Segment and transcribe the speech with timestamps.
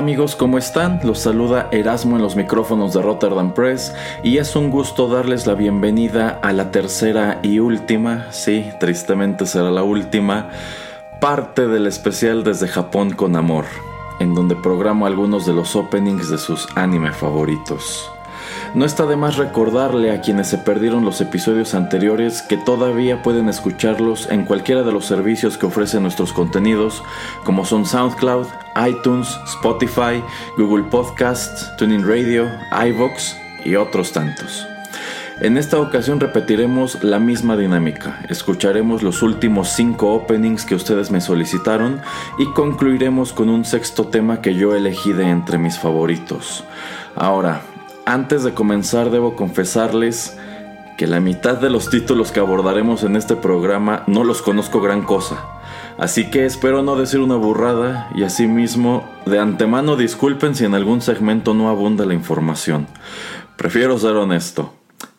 [0.00, 0.98] Amigos, ¿cómo están?
[1.04, 5.52] Los saluda Erasmo en los micrófonos de Rotterdam Press y es un gusto darles la
[5.52, 10.48] bienvenida a la tercera y última, sí, tristemente será la última,
[11.20, 13.66] parte del especial desde Japón con amor,
[14.20, 18.10] en donde programo algunos de los openings de sus anime favoritos.
[18.72, 23.48] No está de más recordarle a quienes se perdieron los episodios anteriores que todavía pueden
[23.48, 27.02] escucharlos en cualquiera de los servicios que ofrecen nuestros contenidos,
[27.44, 28.46] como son SoundCloud,
[28.88, 30.22] iTunes, Spotify,
[30.56, 34.68] Google Podcasts, Tuning Radio, iVoox y otros tantos.
[35.40, 38.20] En esta ocasión repetiremos la misma dinámica.
[38.28, 42.00] Escucharemos los últimos 5 openings que ustedes me solicitaron
[42.38, 46.62] y concluiremos con un sexto tema que yo elegí de entre mis favoritos.
[47.16, 47.62] Ahora,
[48.12, 50.36] antes de comenzar debo confesarles
[50.98, 55.02] que la mitad de los títulos que abordaremos en este programa no los conozco gran
[55.02, 55.46] cosa.
[55.96, 61.00] Así que espero no decir una burrada y asimismo de antemano disculpen si en algún
[61.00, 62.88] segmento no abunda la información.
[63.56, 64.74] Prefiero ser honesto.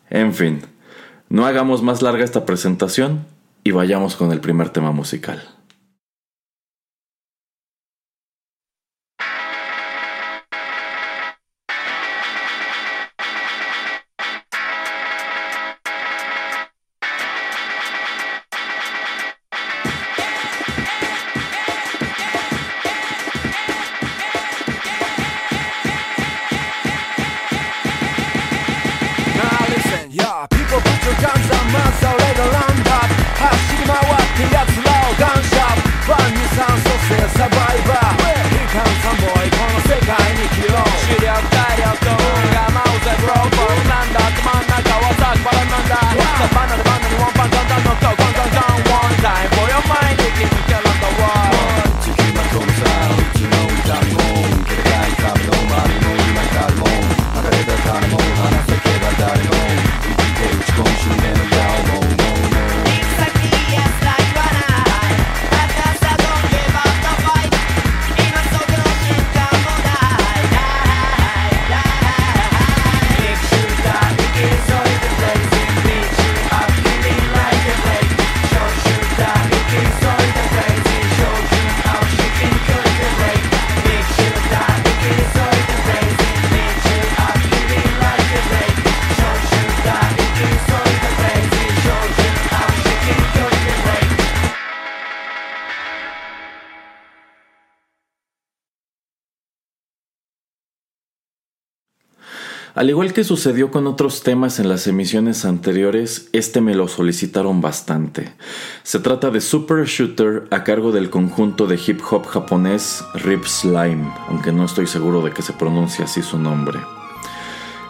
[0.10, 0.62] En fin,
[1.30, 3.26] no hagamos más larga esta presentación
[3.64, 5.42] y vayamos con el primer tema musical.
[102.82, 107.62] Al igual que sucedió con otros temas en las emisiones anteriores, este me lo solicitaron
[107.62, 108.34] bastante.
[108.82, 114.12] Se trata de Super Shooter a cargo del conjunto de hip hop japonés Rip Slime,
[114.30, 116.80] aunque no estoy seguro de que se pronuncie así su nombre.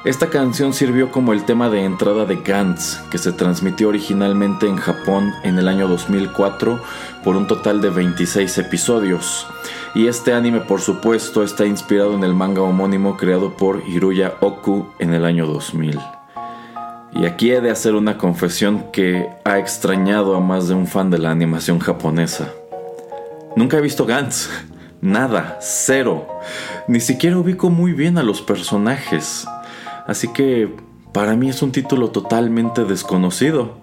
[0.04, 4.78] Esta canción sirvió como el tema de entrada de Gantz, que se transmitió originalmente en
[4.78, 6.82] Japón en el año 2004
[7.24, 9.46] por un total de 26 episodios.
[9.94, 14.88] Y este anime por supuesto está inspirado en el manga homónimo creado por Hiruya Oku
[14.98, 16.00] en el año 2000.
[17.14, 21.12] Y aquí he de hacer una confesión que ha extrañado a más de un fan
[21.12, 22.50] de la animación japonesa.
[23.56, 24.50] Nunca he visto Gantz.
[25.02, 26.28] Nada, cero.
[26.88, 29.46] Ni siquiera ubico muy bien a los personajes.
[30.12, 30.70] Así que
[31.14, 33.80] para mí es un título totalmente desconocido.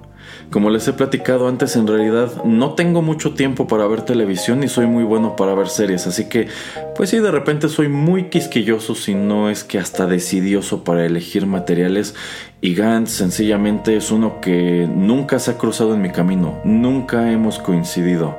[0.50, 4.68] Como les he platicado antes, en realidad no tengo mucho tiempo para ver televisión y
[4.68, 6.48] soy muy bueno para ver series, así que
[6.96, 11.46] pues sí, de repente soy muy quisquilloso, si no es que hasta decidioso para elegir
[11.46, 12.14] materiales
[12.60, 17.60] y Gantz sencillamente es uno que nunca se ha cruzado en mi camino, nunca hemos
[17.60, 18.38] coincidido.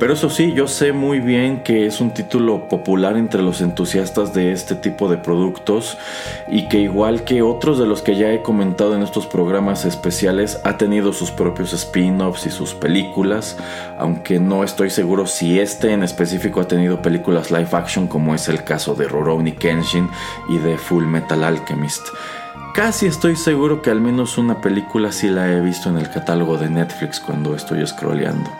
[0.00, 4.34] Pero eso sí, yo sé muy bien que es un título popular entre los entusiastas
[4.34, 5.96] de este tipo de productos
[6.50, 10.58] y que igual que otros de los que ya he comentado en estos programas especiales,
[10.64, 13.56] ha tenido sus propios spin-offs y sus películas,
[13.96, 18.48] aunque no estoy seguro si este en específico ha tenido películas live action como es
[18.48, 20.08] el caso de Rurouni Kenshin
[20.48, 22.08] y de Full Metal Alchemist.
[22.74, 26.56] Casi estoy seguro que al menos una película sí la he visto en el catálogo
[26.56, 28.50] de Netflix cuando estoy scrolleando.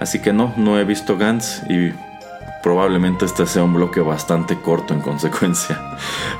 [0.00, 1.92] Así que no, no he visto Gantz y
[2.62, 5.78] probablemente este sea un bloque bastante corto en consecuencia.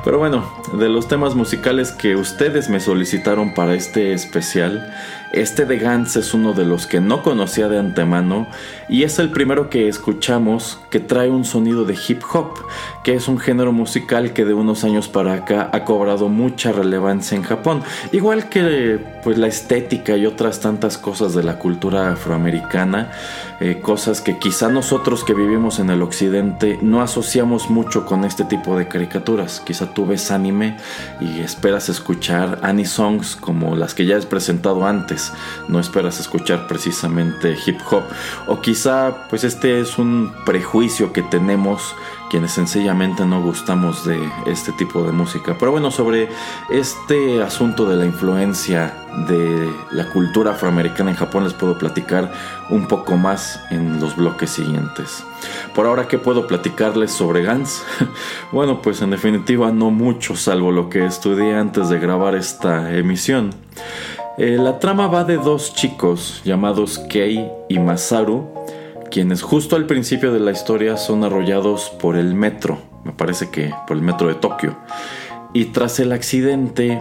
[0.02, 4.90] Pero bueno, de los temas musicales que ustedes me solicitaron para este especial,
[5.34, 8.46] Este de Gantz es uno de los que no conocía de antemano
[8.88, 12.54] y es el primero que escuchamos que trae un sonido de hip hop,
[13.02, 17.36] que es un género musical que de unos años para acá ha cobrado mucha relevancia
[17.36, 17.82] en Japón,
[18.12, 23.10] igual que pues la estética y otras tantas cosas de la cultura afroamericana,
[23.58, 28.44] eh, cosas que quizá nosotros que vivimos en el occidente no asociamos mucho con este
[28.44, 29.60] tipo de caricaturas.
[29.60, 30.76] Quizá tú ves anime
[31.20, 35.23] y esperas escuchar anime songs como las que ya has presentado antes,
[35.68, 38.02] no esperas escuchar precisamente hip hop
[38.46, 41.94] o quizá pues este es un prejuicio que tenemos
[42.34, 45.56] quienes sencillamente no gustamos de este tipo de música.
[45.56, 46.28] Pero bueno, sobre
[46.68, 48.92] este asunto de la influencia
[49.28, 52.32] de la cultura afroamericana en Japón les puedo platicar
[52.70, 55.22] un poco más en los bloques siguientes.
[55.74, 57.84] Por ahora, ¿qué puedo platicarles sobre Gans?
[58.52, 63.50] bueno, pues en definitiva no mucho, salvo lo que estudié antes de grabar esta emisión.
[64.36, 68.48] Eh, la trama va de dos chicos llamados Kei y Masaru,
[69.08, 73.72] quienes justo al principio de la historia son arrollados por el metro, me parece que
[73.86, 74.76] por el metro de Tokio.
[75.52, 77.00] Y tras el accidente,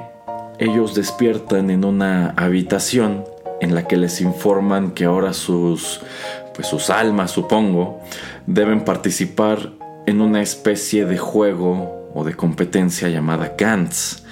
[0.59, 3.25] ellos despiertan en una habitación
[3.61, 6.01] en la que les informan que ahora sus
[6.53, 7.99] pues sus almas, supongo,
[8.45, 9.71] deben participar
[10.05, 14.23] en una especie de juego o de competencia llamada Gantz.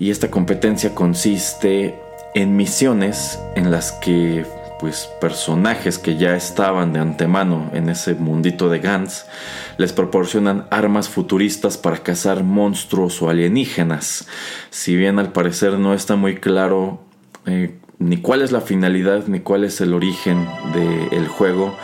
[0.00, 1.94] Y esta competencia consiste
[2.34, 4.44] en misiones en las que
[4.80, 9.26] pues personajes que ya estaban de antemano en ese mundito de Gantz
[9.76, 14.26] les proporcionan armas futuristas para cazar monstruos o alienígenas.
[14.70, 17.02] Si bien al parecer no está muy claro
[17.44, 21.76] eh, ni cuál es la finalidad ni cuál es el origen del juego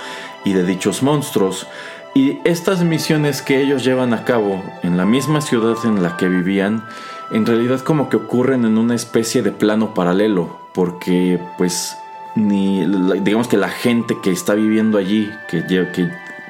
[0.44, 1.66] y de dichos monstruos.
[2.14, 6.28] Y estas misiones que ellos llevan a cabo en la misma ciudad en la que
[6.28, 6.82] vivían,
[7.31, 11.96] en realidad como que ocurren en una especie de plano paralelo, porque pues
[12.37, 12.87] ni
[13.20, 15.62] digamos que la gente que está viviendo allí, que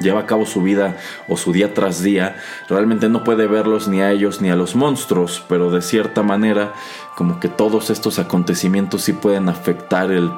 [0.00, 0.96] lleva, a cabo su vida
[1.28, 2.36] o su día tras día,
[2.68, 6.72] realmente no puede verlos ni a ellos ni a los monstruos, pero de cierta manera
[7.16, 10.30] como que todos estos acontecimientos sí pueden afectar el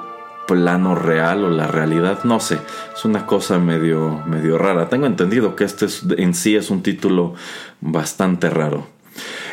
[0.47, 2.59] plano real o la realidad, no sé,
[2.95, 4.89] es una cosa medio, medio rara.
[4.89, 5.87] Tengo entendido que este
[6.17, 7.35] en sí es un título
[7.81, 8.98] bastante raro.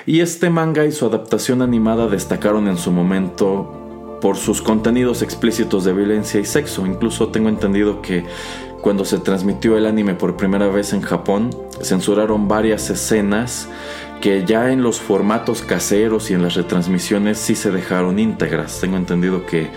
[0.07, 5.83] Y este manga y su adaptación animada destacaron en su momento por sus contenidos explícitos
[5.83, 6.85] de violencia y sexo.
[6.85, 8.23] Incluso tengo entendido que
[8.81, 11.49] cuando se transmitió el anime por primera vez en Japón,
[11.81, 13.67] censuraron varias escenas
[14.21, 18.79] que ya en los formatos caseros y en las retransmisiones sí se dejaron íntegras.
[18.79, 19.71] Tengo entendido que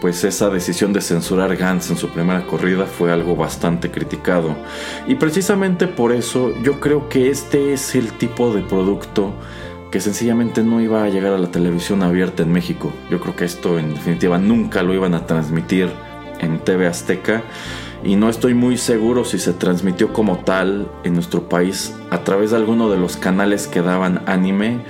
[0.00, 4.56] pues esa decisión de censurar Gantz en su primera corrida fue algo bastante criticado.
[5.06, 9.32] Y precisamente por eso yo creo que este es el tipo de producto
[9.90, 12.92] que sencillamente no iba a llegar a la televisión abierta en México.
[13.10, 15.90] Yo creo que esto en definitiva nunca lo iban a transmitir
[16.40, 17.42] en TV Azteca
[18.04, 22.50] y no estoy muy seguro si se transmitió como tal en nuestro país a través
[22.50, 24.80] de alguno de los canales que daban anime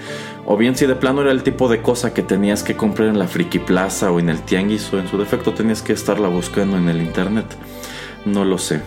[0.44, 3.18] o bien si de plano era el tipo de cosa que tenías que comprar en
[3.18, 6.76] la Friki Plaza o en el Tianguis o en su defecto tenías que estarla buscando
[6.76, 7.44] en el internet.
[8.24, 8.80] No lo sé.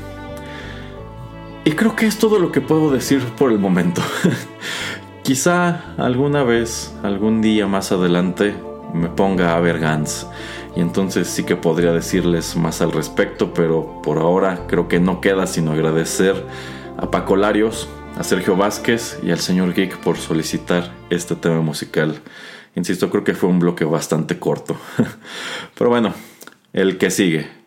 [1.64, 4.02] Y creo que es todo lo que puedo decir por el momento.
[5.24, 8.56] Quizá alguna vez, algún día más adelante,
[8.94, 10.28] me ponga a ver Gans.
[10.76, 15.22] Y entonces sí que podría decirles más al respecto, pero por ahora creo que no
[15.22, 16.36] queda sino agradecer
[16.98, 17.88] a Paco Larios,
[18.18, 22.20] a Sergio Vázquez y al señor Geek por solicitar este tema musical.
[22.76, 24.76] Insisto, creo que fue un bloque bastante corto.
[25.78, 26.14] pero bueno,
[26.74, 27.61] el que sigue.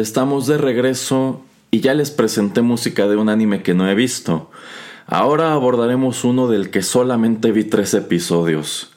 [0.00, 4.50] Estamos de regreso y ya les presenté música de un anime que no he visto.
[5.06, 8.92] Ahora abordaremos uno del que solamente vi tres episodios.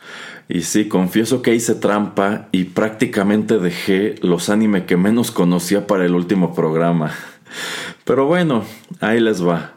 [0.47, 6.05] Y sí, confieso que hice trampa y prácticamente dejé los anime que menos conocía para
[6.05, 7.11] el último programa.
[8.05, 8.63] Pero bueno,
[9.01, 9.73] ahí les va.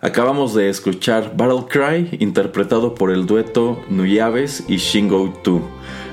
[0.00, 5.60] Acabamos de escuchar Battle Cry, interpretado por el dueto Nuyaves y Shingo 2.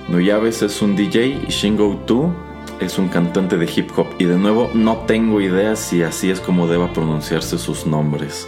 [0.10, 4.08] Nuyaves es un DJ y Shingo 2 es un cantante de hip hop.
[4.18, 8.48] Y de nuevo, no tengo idea si así es como deba pronunciarse sus nombres.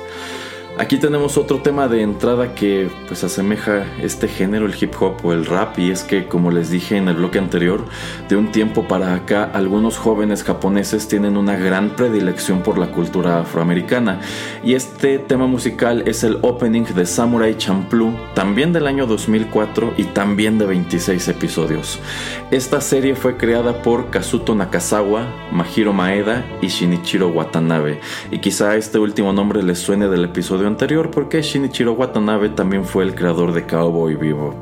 [0.80, 5.34] Aquí tenemos otro tema de entrada que pues asemeja este género, el hip hop o
[5.34, 7.84] el rap, y es que como les dije en el bloque anterior,
[8.30, 13.40] de un tiempo para acá algunos jóvenes japoneses tienen una gran predilección por la cultura
[13.40, 14.20] afroamericana,
[14.64, 20.04] y este tema musical es el opening de Samurai Champloo, también del año 2004 y
[20.04, 22.00] también de 26 episodios.
[22.52, 29.00] Esta serie fue creada por Kazuto Nakazawa, Mahiro Maeda y Shinichiro Watanabe, y quizá este
[29.00, 33.66] último nombre les suene del episodio anterior porque Shinichiro Watanabe también fue el creador de
[33.66, 34.56] Cowboy Bebop.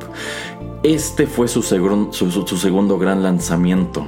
[0.83, 4.07] Este fue su, segundo gran lanzamiento.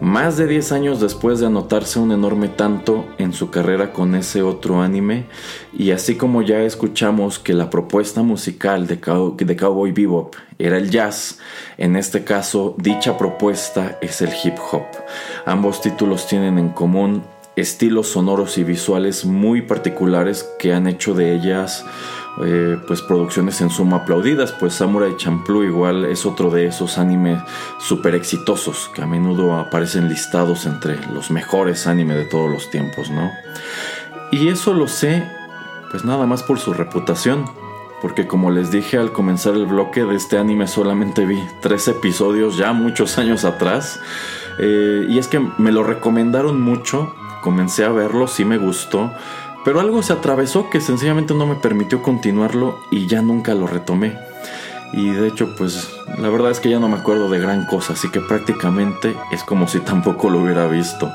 [0.00, 4.42] Más de 10 años después de anotarse un enorme tanto en su carrera con ese
[4.42, 5.26] otro anime,
[5.72, 10.90] y así como ya escuchamos que la propuesta musical de, de Cowboy Bebop era el
[10.90, 11.38] jazz,
[11.78, 14.86] en este caso dicha propuesta es el hip hop.
[15.46, 17.22] Ambos títulos tienen en común
[17.56, 21.84] estilos sonoros y visuales muy particulares que han hecho de ellas
[22.42, 27.42] eh, pues producciones en suma aplaudidas, pues Samurai Champloo igual es otro de esos animes
[27.80, 33.10] super exitosos que a menudo aparecen listados entre los mejores animes de todos los tiempos,
[33.10, 33.30] ¿no?
[34.30, 35.24] Y eso lo sé
[35.90, 37.44] pues nada más por su reputación,
[38.00, 42.56] porque como les dije al comenzar el bloque de este anime solamente vi tres episodios
[42.56, 43.98] ya muchos años atrás,
[44.58, 49.12] eh, y es que me lo recomendaron mucho comencé a verlo, sí me gustó,
[49.64, 54.18] pero algo se atravesó que sencillamente no me permitió continuarlo y ya nunca lo retomé.
[54.92, 57.92] Y de hecho, pues la verdad es que ya no me acuerdo de gran cosa,
[57.92, 61.10] así que prácticamente es como si tampoco lo hubiera visto.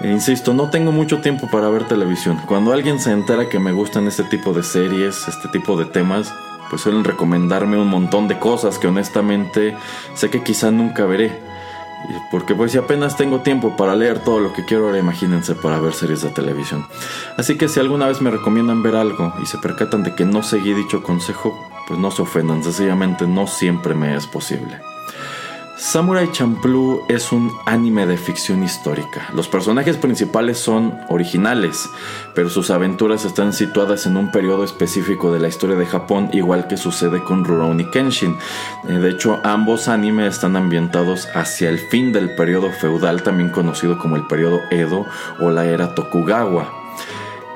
[0.00, 2.38] E insisto, no tengo mucho tiempo para ver televisión.
[2.46, 6.32] Cuando alguien se entera que me gustan este tipo de series, este tipo de temas,
[6.70, 9.76] pues suelen recomendarme un montón de cosas que honestamente
[10.14, 11.47] sé que quizá nunca veré.
[12.30, 15.80] Porque pues si apenas tengo tiempo para leer todo lo que quiero, ahora imagínense para
[15.80, 16.86] ver series de televisión.
[17.36, 20.42] Así que si alguna vez me recomiendan ver algo y se percatan de que no
[20.42, 24.80] seguí dicho consejo, pues no se ofendan, sencillamente no siempre me es posible.
[25.80, 29.28] Samurai Champloo es un anime de ficción histórica.
[29.32, 31.88] Los personajes principales son originales,
[32.34, 36.66] pero sus aventuras están situadas en un periodo específico de la historia de Japón, igual
[36.66, 38.36] que sucede con Rurouni Kenshin.
[38.88, 43.98] Eh, de hecho, ambos animes están ambientados hacia el fin del periodo feudal, también conocido
[43.98, 45.06] como el periodo Edo
[45.38, 46.77] o la era Tokugawa.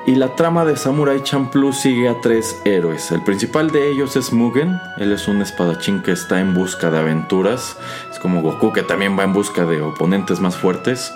[0.05, 3.09] Y la trama de Samurai Champloo sigue a tres héroes.
[3.11, 4.77] El principal de ellos es Mugen.
[4.97, 7.77] Él es un espadachín que está en busca de aventuras.
[8.11, 11.13] Es como Goku que también va en busca de oponentes más fuertes.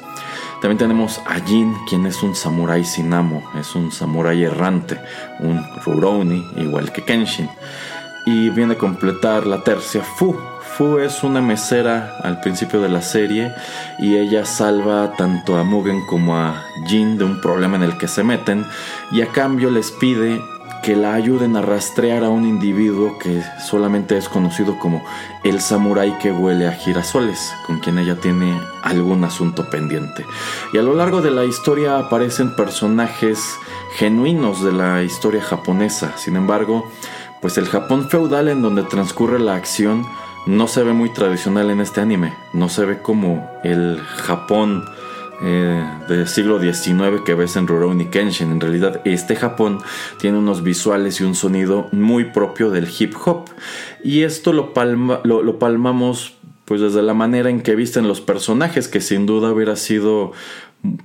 [0.61, 3.43] También tenemos a Jin, quien es un samurái sin amo.
[3.59, 4.97] Es un samurái errante.
[5.41, 7.49] Un Rurouni, igual que Kenshin.
[8.25, 10.33] Y viene a completar la tercia Fu,
[10.77, 13.51] Fu es una mesera al principio de la serie
[13.97, 18.07] y ella salva tanto a Mugen como a Jin de un problema en el que
[18.07, 18.63] se meten
[19.11, 20.39] y a cambio les pide
[20.83, 25.03] que la ayuden a rastrear a un individuo que solamente es conocido como
[25.43, 30.27] el samurái que huele a girasoles, con quien ella tiene algún asunto pendiente.
[30.73, 33.39] Y a lo largo de la historia aparecen personajes
[33.95, 36.15] genuinos de la historia japonesa.
[36.17, 36.87] Sin embargo,
[37.41, 40.05] pues el Japón feudal en donde transcurre la acción
[40.47, 42.33] no se ve muy tradicional en este anime.
[42.53, 44.85] No se ve como el Japón
[45.43, 48.51] eh, del siglo XIX que ves en Rurouni Kenshin.
[48.51, 49.79] En realidad, este Japón
[50.19, 53.45] tiene unos visuales y un sonido muy propio del hip hop.
[54.03, 54.73] Y esto lo,
[55.23, 56.33] lo palmamos
[56.67, 60.33] pues desde la manera en que visten los personajes, que sin duda hubiera sido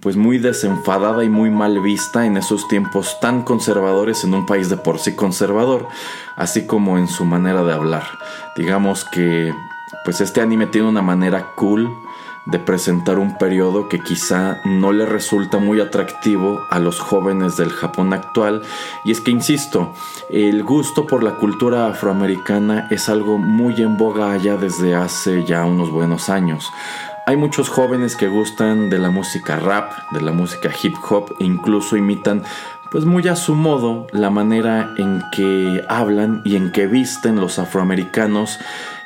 [0.00, 4.68] pues muy desenfadada y muy mal vista en esos tiempos tan conservadores en un país
[4.68, 5.88] de por sí conservador,
[6.36, 8.04] así como en su manera de hablar.
[8.56, 9.52] Digamos que
[10.04, 11.90] pues este anime tiene una manera cool
[12.44, 17.70] de presentar un periodo que quizá no le resulta muy atractivo a los jóvenes del
[17.70, 18.62] Japón actual.
[19.04, 19.94] Y es que, insisto,
[20.28, 25.64] el gusto por la cultura afroamericana es algo muy en boga allá desde hace ya
[25.64, 26.72] unos buenos años.
[27.24, 31.44] Hay muchos jóvenes que gustan de la música rap, de la música hip hop e
[31.44, 32.42] incluso imitan
[32.90, 37.60] pues muy a su modo la manera en que hablan y en que visten los
[37.60, 38.58] afroamericanos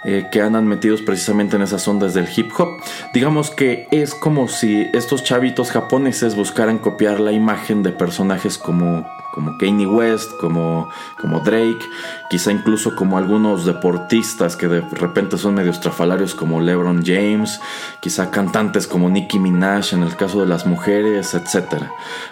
[0.04, 2.68] eh, que andan metidos precisamente en esas ondas del hip hop.
[3.12, 9.06] Digamos que es como si estos chavitos japoneses buscaran copiar la imagen de personajes como
[9.36, 10.88] como Kanye West, como,
[11.20, 11.84] como Drake,
[12.30, 17.60] quizá incluso como algunos deportistas que de repente son medio estrafalarios como LeBron James,
[18.00, 21.82] quizá cantantes como Nicki Minaj en el caso de las mujeres, etc.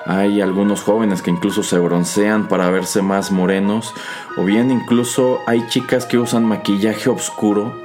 [0.07, 3.93] Hay algunos jóvenes que incluso se broncean para verse más morenos,
[4.39, 7.79] o bien incluso hay chicas que usan maquillaje oscuro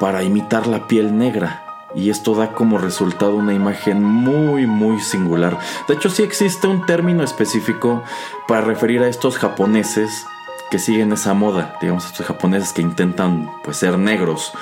[0.00, 1.63] para imitar la piel negra
[1.94, 5.58] y esto da como resultado una imagen muy muy singular.
[5.88, 8.02] De hecho sí existe un término específico
[8.48, 10.26] para referir a estos japoneses
[10.70, 14.52] que siguen esa moda, digamos estos japoneses que intentan pues ser negros,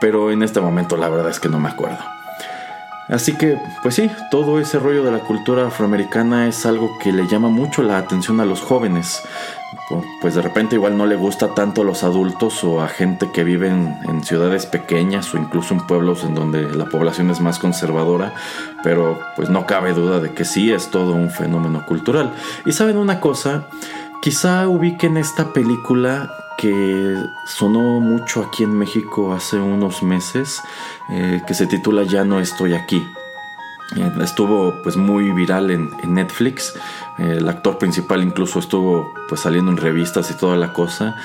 [0.00, 1.98] pero en este momento la verdad es que no me acuerdo.
[3.08, 7.26] Así que, pues sí, todo ese rollo de la cultura afroamericana es algo que le
[7.26, 9.22] llama mucho la atención a los jóvenes.
[10.20, 13.44] Pues de repente igual no le gusta tanto a los adultos o a gente que
[13.44, 18.34] vive en, ciudades pequeñas o incluso en pueblos en donde la población es más conservadora,
[18.82, 22.34] pero pues no cabe duda de que sí es todo un fenómeno cultural.
[22.66, 23.68] Y saben una cosa,
[24.22, 30.60] quizá ubiquen esta película que sonó mucho aquí en México hace unos meses,
[31.10, 33.06] eh, que se titula Ya no estoy aquí.
[33.96, 36.74] Eh, estuvo pues muy viral en, Netflix.
[37.18, 41.16] El actor principal incluso estuvo pues saliendo en revistas y toda la cosa.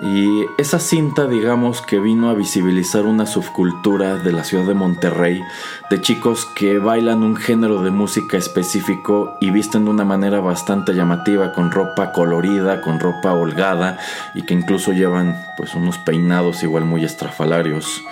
[0.00, 5.42] Y esa cinta, digamos, que vino a visibilizar una subcultura de la ciudad de Monterrey,
[5.90, 10.94] de chicos que bailan un género de música específico y visten de una manera bastante
[10.94, 13.98] llamativa, con ropa colorida, con ropa holgada
[14.34, 18.04] y que incluso llevan pues unos peinados igual muy estrafalarios.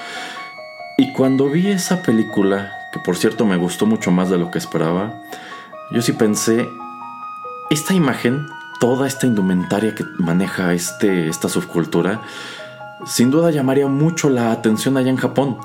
[0.99, 4.59] Y cuando vi esa película, que por cierto me gustó mucho más de lo que
[4.59, 5.15] esperaba,
[5.93, 6.69] yo sí pensé,
[7.71, 8.47] esta imagen
[8.79, 12.21] toda esta indumentaria que maneja este, esta subcultura,
[13.07, 15.59] sin duda llamaría mucho la atención allá en Japón.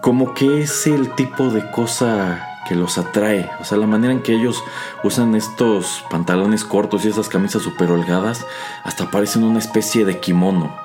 [0.00, 3.50] Como que es el tipo de cosa que los atrae.
[3.60, 4.62] O sea, la manera en que ellos
[5.02, 8.44] usan estos pantalones cortos y esas camisas super holgadas,
[8.84, 10.76] hasta parecen una especie de kimono.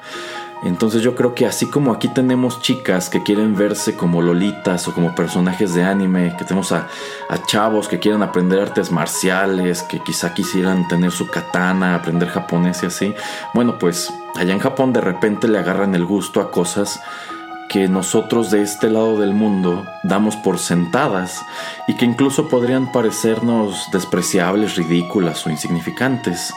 [0.64, 4.94] Entonces yo creo que así como aquí tenemos chicas que quieren verse como lolitas o
[4.94, 6.88] como personajes de anime, que tenemos a,
[7.48, 12.86] chavos que quieren aprender artes marciales, que quizá quisieran tener su katana, aprender japonés y
[12.86, 13.14] así,
[13.54, 17.02] bueno pues allá en Japón de repente le agarran el gusto a cosas
[17.74, 21.44] que nosotros de este lado del mundo damos por sentadas
[21.88, 26.54] y que incluso podrían parecernos despreciables, ridículas o insignificantes.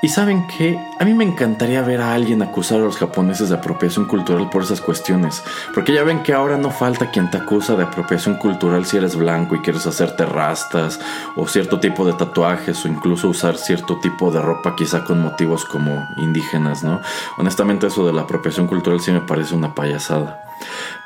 [0.00, 3.56] Y saben que a mí me encantaría ver a alguien acusar a los japoneses de
[3.56, 5.42] apropiación cultural por esas cuestiones,
[5.74, 9.16] porque ya ven que ahora no falta quien te acusa de apropiación cultural si eres
[9.16, 11.00] blanco y quieres hacerte rastas
[11.34, 15.64] o cierto tipo de tatuajes o incluso usar cierto tipo de ropa quizá con motivos
[15.64, 17.00] como indígenas, ¿no?
[17.36, 20.44] Honestamente eso de la apropiación cultural sí me parece una payasada.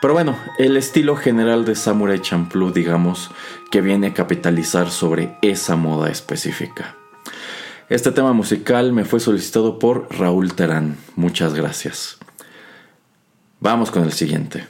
[0.02, 3.31] Pero bueno, el estilo general de Samurai Champloo, digamos,
[3.70, 6.96] que viene a capitalizar sobre esa moda específica.
[7.88, 10.97] Este tema musical me fue solicitado por Raúl Terán.
[11.16, 12.18] Muchas gracias.
[13.61, 14.66] Vamos con el siguiente.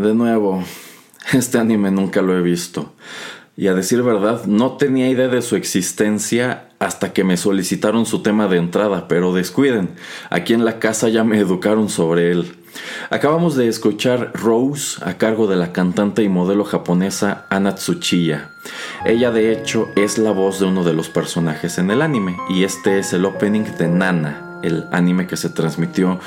[0.00, 0.64] De nuevo,
[1.34, 2.94] este anime nunca lo he visto.
[3.54, 8.22] Y a decir verdad, no tenía idea de su existencia hasta que me solicitaron su
[8.22, 9.90] tema de entrada, pero descuiden,
[10.30, 12.50] aquí en la casa ya me educaron sobre él.
[13.10, 18.52] Acabamos de escuchar Rose a cargo de la cantante y modelo japonesa Ana Tsuchiya.
[19.04, 22.64] Ella de hecho es la voz de uno de los personajes en el anime y
[22.64, 26.18] este es el opening de Nana, el anime que se transmitió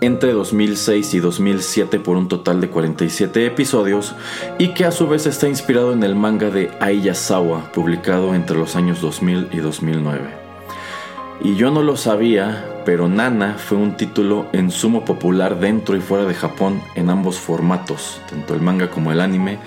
[0.00, 4.14] entre 2006 y 2007 por un total de 47 episodios
[4.58, 8.76] y que a su vez está inspirado en el manga de Aiyasawa, publicado entre los
[8.76, 10.42] años 2000 y 2009.
[11.44, 16.00] Y yo no lo sabía, pero Nana fue un título en sumo popular dentro y
[16.00, 19.58] fuera de Japón en ambos formatos, tanto el manga como el anime,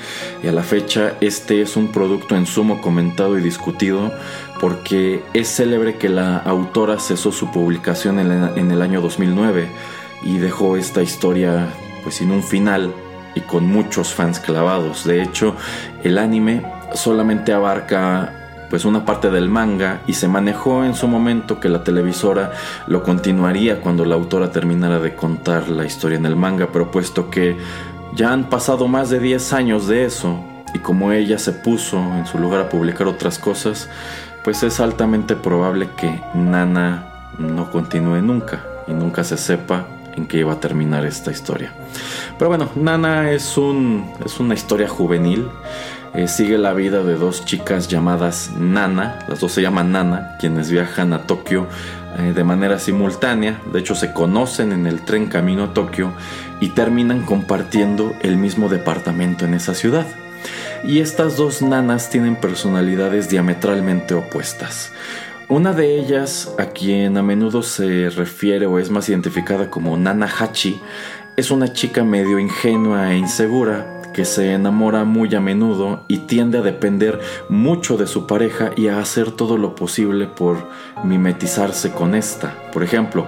[0.42, 4.14] y a la fecha este es un producto en sumo comentado y discutido
[4.60, 9.68] porque es célebre que la autora cesó su publicación en, el año 2009
[10.24, 11.68] y dejó esta historia
[12.04, 12.94] pues sin un final
[13.36, 15.04] y con muchos fans clavados.
[15.04, 15.56] De hecho,
[16.04, 18.34] el anime solamente abarca
[18.70, 22.52] pues una parte del manga y se manejó en su momento que la televisora
[22.88, 27.30] lo continuaría cuando la autora terminara de contar la historia en el manga, pero puesto
[27.30, 27.58] que
[28.15, 30.39] ya han pasado más de 10 años de eso
[30.74, 33.89] y como ella se puso en su lugar a publicar otras cosas,
[34.45, 40.38] pues es altamente probable que Nana no continúe nunca y nunca se sepa en qué
[40.38, 41.73] iba a terminar esta historia.
[42.38, 45.49] Pero bueno, Nana es, un, es una historia juvenil
[46.15, 50.71] eh, sigue la vida de dos chicas llamadas Nana, las dos se llaman Nana, quienes
[50.71, 51.67] viajan a Tokio
[52.17, 56.13] eh, de manera simultánea, de hecho se conocen en el tren camino a Tokio
[56.62, 60.05] y terminan compartiendo el mismo departamento en esa ciudad.
[60.84, 64.91] Y estas dos nanas tienen personalidades diametralmente opuestas.
[65.47, 70.27] Una de ellas, a quien a menudo se refiere o es más identificada como Nana
[70.27, 70.81] Hachi,
[71.38, 76.60] es una chica medio ingenua e insegura que se enamora muy a menudo y tiende
[76.60, 80.69] a depender mucho de su pareja y a hacer todo lo posible por
[81.03, 82.64] mimetizarse con esta.
[82.76, 83.26] Por ejemplo,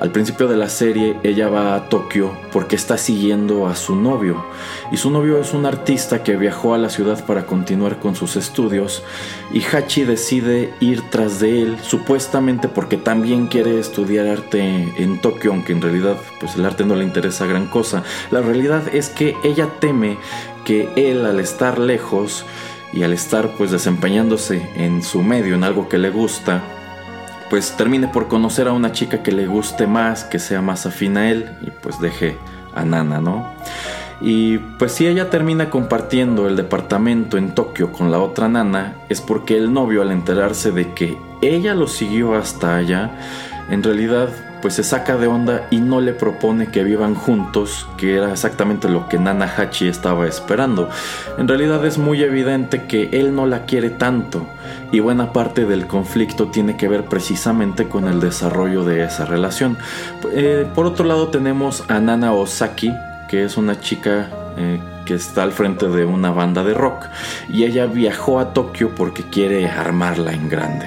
[0.00, 4.44] al principio de la serie ella va a Tokio porque está siguiendo a su novio
[4.90, 8.34] y su novio es un artista que viajó a la ciudad para continuar con sus
[8.34, 9.04] estudios
[9.52, 15.52] y Hachi decide ir tras de él supuestamente porque también quiere estudiar arte en Tokio
[15.52, 18.02] aunque en realidad pues el arte no le interesa gran cosa.
[18.32, 20.18] La realidad es que ella teme
[20.64, 22.44] que él al estar lejos
[22.92, 26.64] y al estar pues desempeñándose en su medio, en algo que le gusta,
[27.50, 31.16] pues termine por conocer a una chica que le guste más, que sea más afín
[31.16, 32.38] a él y pues deje
[32.74, 33.52] a Nana, ¿no?
[34.20, 39.20] Y pues si ella termina compartiendo el departamento en Tokio con la otra nana, es
[39.20, 43.10] porque el novio al enterarse de que ella lo siguió hasta allá,
[43.70, 44.28] en realidad
[44.60, 48.88] pues se saca de onda y no le propone que vivan juntos, que era exactamente
[48.88, 50.88] lo que Nana Hachi estaba esperando.
[51.38, 54.46] En realidad es muy evidente que él no la quiere tanto
[54.92, 59.78] y buena parte del conflicto tiene que ver precisamente con el desarrollo de esa relación.
[60.32, 62.92] Eh, por otro lado tenemos a Nana Osaki,
[63.28, 67.06] que es una chica eh, que está al frente de una banda de rock
[67.48, 70.86] y ella viajó a Tokio porque quiere armarla en grande.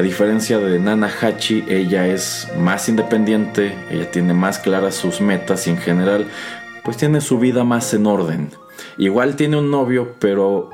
[0.00, 5.66] A diferencia de Nana Hachi, ella es más independiente, ella tiene más claras sus metas
[5.66, 6.26] y en general
[6.82, 8.48] pues tiene su vida más en orden.
[8.96, 10.70] Igual tiene un novio, pero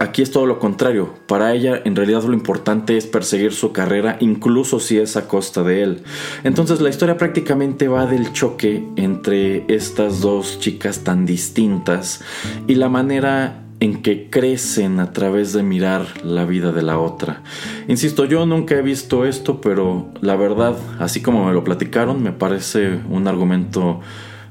[0.00, 1.14] aquí es todo lo contrario.
[1.28, 5.62] Para ella en realidad lo importante es perseguir su carrera incluso si es a costa
[5.62, 6.02] de él.
[6.42, 12.24] Entonces la historia prácticamente va del choque entre estas dos chicas tan distintas
[12.66, 17.42] y la manera en que crecen a través de mirar la vida de la otra.
[17.88, 22.32] Insisto, yo nunca he visto esto, pero la verdad, así como me lo platicaron, me
[22.32, 24.00] parece un argumento,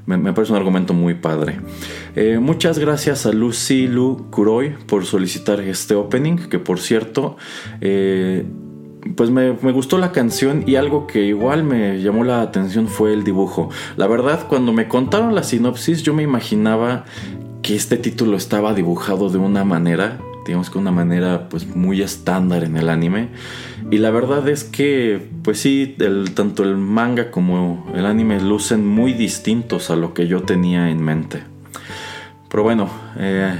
[0.06, 1.60] me, parece un argumento muy padre.
[2.14, 7.36] Eh, muchas gracias a Lucy Lu Kuroi por solicitar este opening, que por cierto,
[7.80, 8.44] eh,
[9.16, 13.22] pues me, gustó la canción y algo que igual me llamó la atención fue el
[13.22, 13.68] dibujo.
[13.96, 17.04] La verdad, cuando me contaron la sinopsis, yo me imaginaba
[17.64, 22.62] que este título estaba dibujado de una manera, digamos que una manera pues muy estándar
[22.62, 23.30] en el anime.
[23.90, 25.96] Y la verdad es que pues sí,
[26.34, 31.02] tanto el manga como el anime lucen muy distintos a lo que yo tenía en
[31.02, 31.42] mente.
[32.50, 33.58] Pero bueno, eh,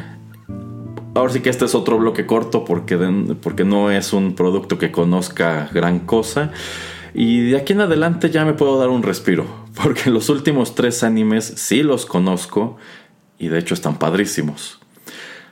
[1.14, 2.99] ahora sí que este es otro bloque corto porque,
[3.40, 6.53] porque no es un producto que conozca gran cosa.
[7.14, 9.47] Y de aquí en adelante ya me puedo dar un respiro,
[9.83, 12.77] porque los últimos tres animes sí los conozco
[13.38, 14.79] y de hecho están padrísimos.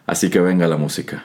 [0.06, 1.24] Así que venga la música.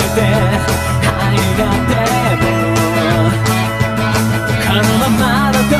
[0.00, 1.92] して愛がで
[2.40, 2.44] も
[4.64, 5.76] このままだと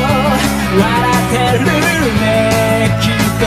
[0.79, 1.65] 笑ってる
[2.21, 2.25] ね
[3.01, 3.43] きっと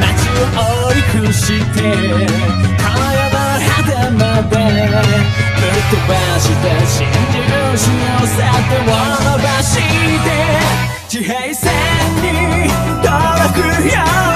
[0.00, 1.80] 街を追い越して
[2.78, 7.42] 今夜の果てまでぶっ飛ばして真珠
[7.76, 10.28] しをさ手を伸ばして
[11.08, 11.72] 地平線
[12.22, 12.26] に
[13.02, 13.10] 届
[13.54, 14.31] くよ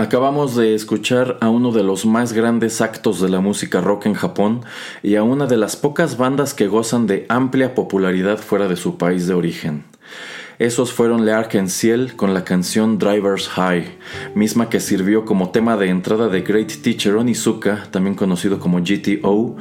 [0.00, 4.14] Acabamos de escuchar a uno de los más grandes actos de la música rock en
[4.14, 4.60] Japón
[5.02, 8.96] y a una de las pocas bandas que gozan de amplia popularidad fuera de su
[8.96, 9.86] país de origen.
[10.58, 13.96] Esos fueron Le Arc-en-Ciel con la canción Driver's High,
[14.34, 19.54] misma que sirvió como tema de entrada de Great Teacher Onizuka, también conocido como GTO.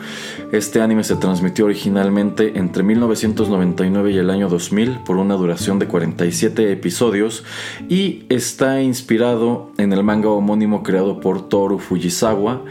[0.52, 5.86] Este anime se transmitió originalmente entre 1999 y el año 2000 por una duración de
[5.86, 7.44] 47 episodios
[7.88, 12.64] y está inspirado en el manga homónimo creado por Toru Fujisawa,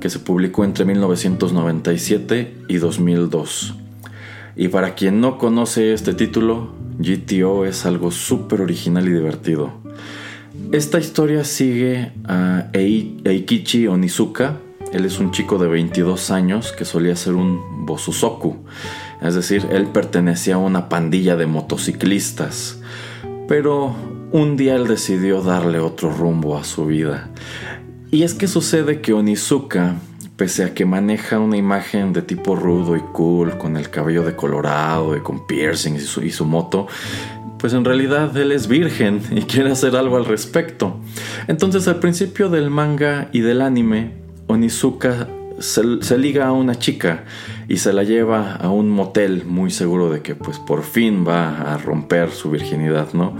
[0.00, 3.74] que se publicó entre 1997 y 2002.
[4.54, 9.70] Y para quien no conoce este título, GTO es algo súper original y divertido.
[10.72, 14.56] Esta historia sigue a Ei- Eikichi Onizuka.
[14.92, 18.56] Él es un chico de 22 años que solía ser un bosusoku.
[19.22, 22.78] Es decir, él pertenecía a una pandilla de motociclistas.
[23.48, 23.94] Pero
[24.32, 27.30] un día él decidió darle otro rumbo a su vida.
[28.10, 29.96] Y es que sucede que Onizuka,
[30.36, 35.16] pese a que maneja una imagen de tipo rudo y cool, con el cabello decolorado
[35.16, 36.86] y con piercings y su, moto,
[37.58, 40.96] pues en realidad él es virgen y quiere hacer algo al respecto.
[41.48, 44.14] Entonces al principio del manga y del anime,
[44.46, 47.24] Onizuka se, se liga a una chica
[47.68, 51.72] y se la lleva a un motel muy seguro de que pues por fin va
[51.72, 53.36] a romper su virginidad, ¿no?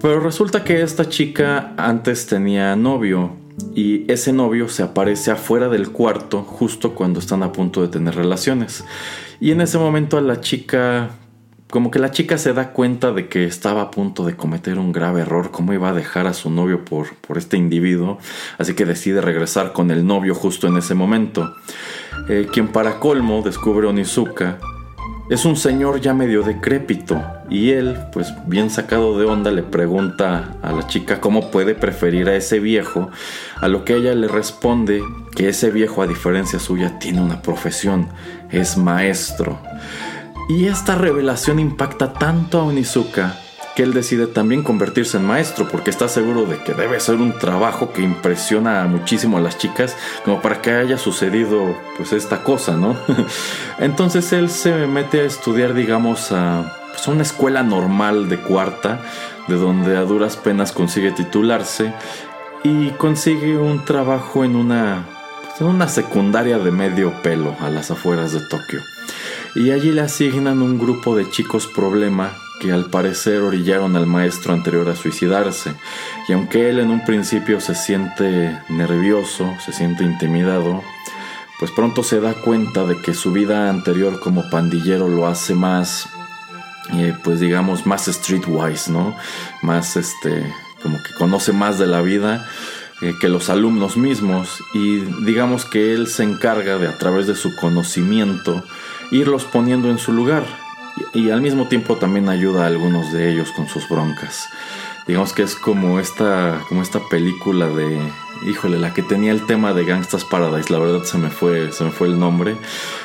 [0.00, 3.32] Pero resulta que esta chica antes tenía novio
[3.74, 8.14] y ese novio se aparece afuera del cuarto justo cuando están a punto de tener
[8.14, 8.84] relaciones.
[9.40, 11.10] Y en ese momento a la chica,
[11.70, 14.92] como que la chica se da cuenta de que estaba a punto de cometer un
[14.92, 18.18] grave error, cómo iba a dejar a su novio por, por este individuo,
[18.58, 21.54] así que decide regresar con el novio justo en ese momento.
[22.28, 24.58] Eh, quien para colmo descubre Onizuka
[25.30, 30.56] es un señor ya medio decrépito y él, pues bien sacado de onda, le pregunta
[30.62, 33.10] a la chica cómo puede preferir a ese viejo,
[33.56, 35.02] a lo que ella le responde
[35.34, 38.08] que ese viejo a diferencia suya tiene una profesión,
[38.50, 39.58] es maestro.
[40.48, 43.36] Y esta revelación impacta tanto a Onizuka
[43.78, 47.38] que él decide también convertirse en maestro porque está seguro de que debe ser un
[47.38, 52.76] trabajo que impresiona muchísimo a las chicas como para que haya sucedido pues esta cosa,
[52.76, 52.96] ¿no?
[53.78, 59.00] Entonces él se mete a estudiar digamos a pues, a una escuela normal de cuarta
[59.46, 61.94] de donde a duras penas consigue titularse
[62.64, 65.06] y consigue un trabajo en una
[65.44, 68.80] pues, en una secundaria de medio pelo a las afueras de Tokio.
[69.54, 74.52] Y allí le asignan un grupo de chicos problema que al parecer orillaron al maestro
[74.52, 75.74] anterior a suicidarse.
[76.28, 80.82] Y aunque él en un principio se siente nervioso, se siente intimidado,
[81.58, 86.08] pues pronto se da cuenta de que su vida anterior como pandillero lo hace más,
[86.92, 89.16] eh, pues digamos, más streetwise, ¿no?
[89.62, 92.46] Más este, como que conoce más de la vida
[93.00, 97.36] eh, que los alumnos mismos y digamos que él se encarga de a través de
[97.36, 98.64] su conocimiento
[99.10, 100.44] irlos poniendo en su lugar
[101.14, 104.48] y, al mismo tiempo también ayuda a algunos de ellos con sus broncas.
[105.06, 107.98] Digamos que es como esta, como esta película de,
[108.46, 111.84] híjole, la que tenía el tema de Gangsta's Paradise, la verdad se me fue, se
[111.84, 112.56] me fue el nombre.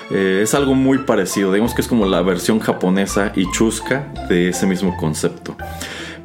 [0.10, 4.50] Eh, es algo muy parecido, digamos que es como la versión japonesa y chusca de
[4.50, 5.56] ese mismo concepto.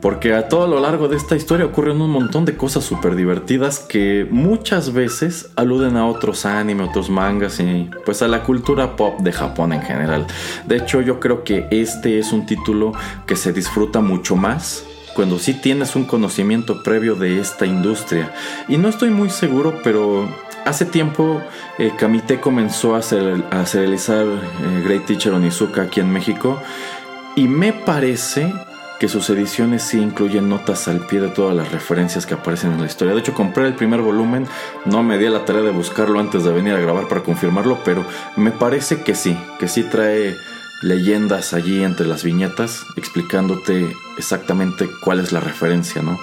[0.00, 3.80] Porque a todo lo largo de esta historia ocurren un montón de cosas súper divertidas
[3.80, 9.18] que muchas veces aluden a otros anime, otros mangas y pues a la cultura pop
[9.20, 10.26] de Japón en general.
[10.66, 12.92] De hecho yo creo que este es un título
[13.26, 14.84] que se disfruta mucho más
[15.18, 18.32] cuando sí tienes un conocimiento previo de esta industria.
[18.68, 20.28] Y no estoy muy seguro, pero
[20.64, 21.42] hace tiempo
[21.76, 26.62] eh, Kamite comenzó a, hacer, a serializar eh, Great Teacher Onizuka aquí en México.
[27.34, 28.52] Y me parece
[28.98, 32.80] que sus ediciones sí incluyen notas al pie de todas las referencias que aparecen en
[32.80, 33.14] la historia.
[33.14, 34.46] De hecho, compré el primer volumen,
[34.84, 38.04] no me di la tarea de buscarlo antes de venir a grabar para confirmarlo, pero
[38.36, 40.36] me parece que sí, que sí trae
[40.82, 46.18] leyendas allí entre las viñetas explicándote exactamente cuál es la referencia, ¿no?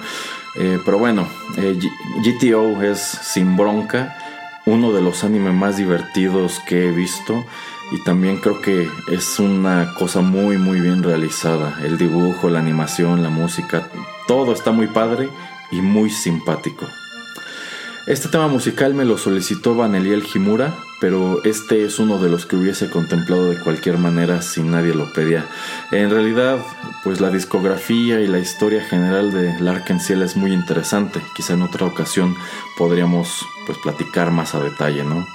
[0.58, 1.78] Eh, pero bueno, eh,
[2.24, 4.16] GTO es sin bronca,
[4.64, 7.44] uno de los animes más divertidos que he visto
[7.92, 11.78] y también creo que es una cosa muy muy bien realizada.
[11.84, 13.88] El dibujo, la animación, la música,
[14.26, 15.28] todo está muy padre
[15.70, 16.86] y muy simpático.
[18.06, 22.54] Este tema musical me lo solicitó Vaneliel Jimura, pero este es uno de los que
[22.54, 25.44] hubiese contemplado de cualquier manera si nadie lo pedía.
[25.90, 26.58] En realidad,
[27.02, 31.20] pues la discografía y la historia general de Larkensiel es muy interesante.
[31.34, 32.36] Quizá en otra ocasión
[32.78, 35.26] podríamos pues platicar más a detalle, ¿no?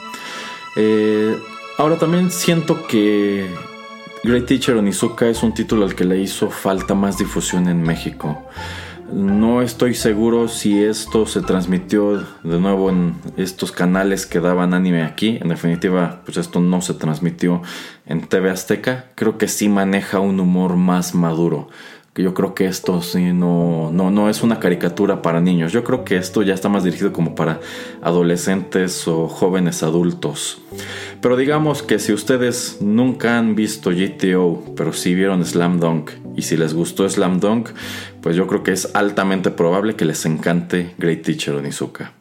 [0.78, 1.38] Eh,
[1.78, 3.48] ahora también siento que
[4.24, 8.44] Great Teacher Onizuka es un título al que le hizo falta más difusión en México.
[9.12, 15.04] No estoy seguro si esto se transmitió de nuevo en estos canales que daban anime
[15.04, 15.38] aquí.
[15.42, 17.62] En definitiva, pues esto no se transmitió
[18.06, 19.08] en TV Azteca.
[19.16, 21.68] Creo que sí maneja un humor más maduro
[22.22, 25.72] yo creo que esto sí no, no, no es una caricatura para niños.
[25.72, 27.60] Yo creo que esto ya está más dirigido como para
[28.02, 30.62] adolescentes o jóvenes adultos.
[31.22, 36.42] Pero digamos que si ustedes nunca han visto GTO, pero si vieron Slam Dunk y
[36.42, 37.70] si les gustó Slam Dunk,
[38.22, 42.14] pues yo creo que es altamente probable que les encante Great Teacher Onizuka.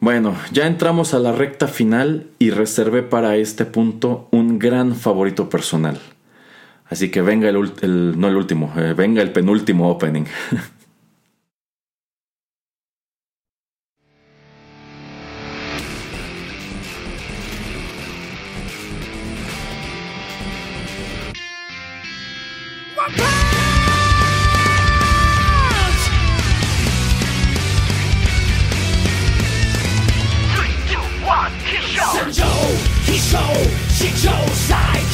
[0.00, 5.48] Bueno, ya entramos a la recta final y reservé para este punto un gran favorito
[5.48, 5.98] personal.
[6.90, 10.24] Así que venga el, no el último, eh, venga el penúltimo opening.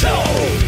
[0.04, 0.63] No.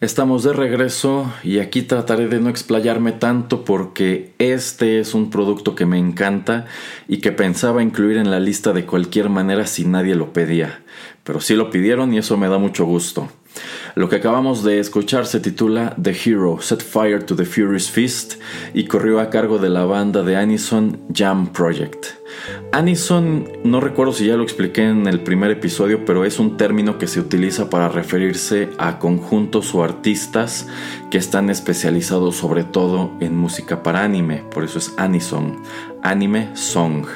[0.00, 5.74] Estamos de regreso y aquí trataré de no explayarme tanto porque este es un producto
[5.74, 6.64] que me encanta
[7.06, 10.82] y que pensaba incluir en la lista de cualquier manera si nadie lo pedía.
[11.22, 13.28] Pero sí lo pidieron y eso me da mucho gusto.
[13.94, 18.34] Lo que acabamos de escuchar se titula The Hero Set Fire to the Furious Fist
[18.72, 22.06] y corrió a cargo de la banda de Anison Jam Project.
[22.72, 26.98] Anison, no recuerdo si ya lo expliqué en el primer episodio, pero es un término
[26.98, 30.68] que se utiliza para referirse a conjuntos o artistas
[31.10, 35.62] que están especializados sobre todo en música para anime, por eso es Anison,
[36.02, 37.06] anime song.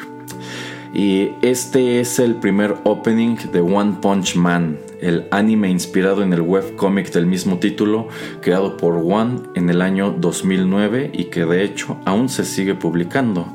[0.93, 6.41] Y este es el primer opening de One Punch Man, el anime inspirado en el
[6.41, 8.09] webcomic del mismo título,
[8.41, 13.47] creado por One en el año 2009 y que de hecho aún se sigue publicando.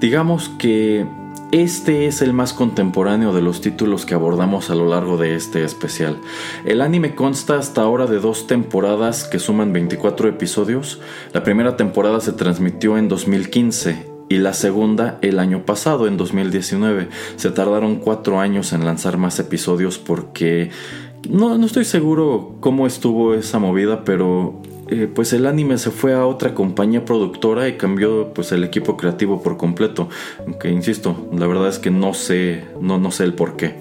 [0.00, 1.06] Digamos que
[1.52, 5.64] este es el más contemporáneo de los títulos que abordamos a lo largo de este
[5.64, 6.18] especial.
[6.64, 11.00] El anime consta hasta ahora de dos temporadas que suman 24 episodios.
[11.32, 17.08] La primera temporada se transmitió en 2015 y la segunda el año pasado, en 2019.
[17.34, 20.70] Se tardaron cuatro años en lanzar más episodios porque
[21.28, 26.14] no, no estoy seguro cómo estuvo esa movida, pero eh, pues el anime se fue
[26.14, 30.08] a otra compañía productora y cambió pues el equipo creativo por completo.
[30.46, 33.74] Aunque insisto, la verdad es que no sé, no, no sé el por qué.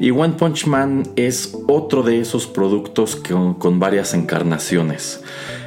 [0.00, 5.22] Y One Punch Man es otro de esos productos con varias encarnaciones.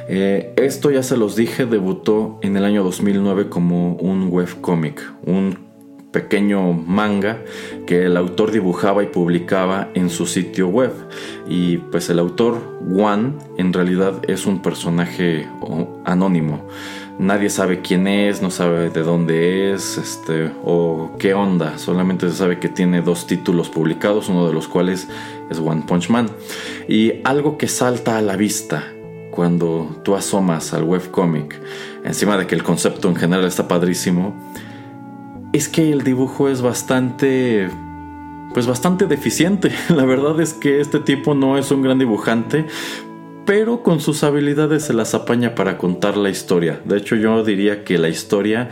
[0.08, 5.66] Eh, esto ya se los dije, debutó en el año 2009 como un webcomic, un
[6.16, 7.42] pequeño manga
[7.86, 10.92] que el autor dibujaba y publicaba en su sitio web.
[11.46, 15.46] Y pues el autor, One, en realidad es un personaje
[16.06, 16.66] anónimo.
[17.18, 21.76] Nadie sabe quién es, no sabe de dónde es, este, o qué onda.
[21.76, 25.08] Solamente se sabe que tiene dos títulos publicados, uno de los cuales
[25.50, 26.30] es One Punch Man.
[26.88, 28.95] Y algo que salta a la vista
[29.36, 31.60] cuando tú asomas al webcomic,
[32.04, 34.34] encima de que el concepto en general está padrísimo,
[35.52, 37.68] es que el dibujo es bastante
[38.54, 39.70] pues bastante deficiente.
[39.94, 42.64] La verdad es que este tipo no es un gran dibujante,
[43.44, 46.80] pero con sus habilidades se las apaña para contar la historia.
[46.86, 48.70] De hecho, yo diría que la historia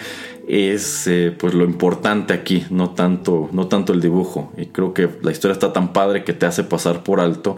[0.49, 4.53] es eh, pues lo importante aquí, no tanto, no tanto el dibujo.
[4.57, 7.57] Y creo que la historia está tan padre que te hace pasar por alto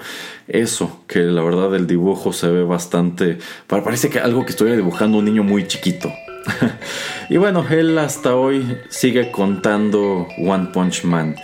[0.48, 5.18] eso, que la verdad el dibujo se ve bastante, parece que algo que estuviera dibujando
[5.18, 6.12] un niño muy chiquito.
[7.28, 11.36] y bueno, él hasta hoy sigue contando One Punch Man.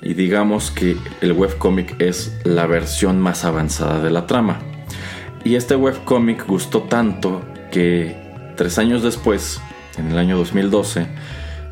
[0.00, 4.60] Y digamos que el webcomic es la versión más avanzada de la trama.
[5.44, 7.42] Y este webcomic gustó tanto
[7.72, 8.16] que
[8.56, 9.60] tres años después
[9.98, 11.06] en el año 2012,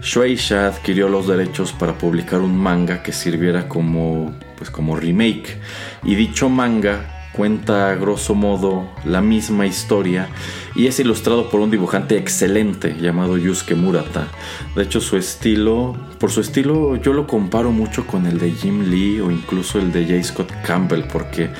[0.03, 5.59] Shueisha adquirió los derechos para publicar un manga que sirviera como, pues como remake.
[6.05, 10.29] Y dicho manga cuenta a grosso modo la misma historia
[10.75, 14.29] y es ilustrado por un dibujante excelente llamado Yusuke Murata.
[14.75, 18.91] De hecho, su estilo, por su estilo, yo lo comparo mucho con el de Jim
[18.91, 20.23] Lee o incluso el de J.
[20.23, 21.51] Scott Campbell, porque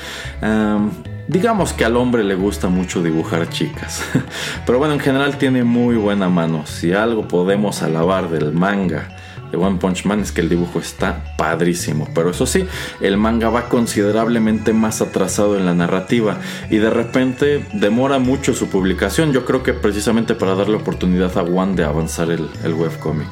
[1.27, 4.01] Digamos que al hombre le gusta mucho dibujar chicas.
[4.65, 6.65] Pero bueno, en general tiene muy buena mano.
[6.65, 9.09] Si algo podemos alabar del manga
[9.51, 12.07] de One Punch Man es que el dibujo está padrísimo.
[12.15, 12.65] Pero eso sí,
[13.01, 18.69] el manga va considerablemente más atrasado en la narrativa y de repente demora mucho su
[18.69, 19.33] publicación.
[19.33, 23.29] Yo creo que precisamente para darle oportunidad a One de avanzar el, el webcomic.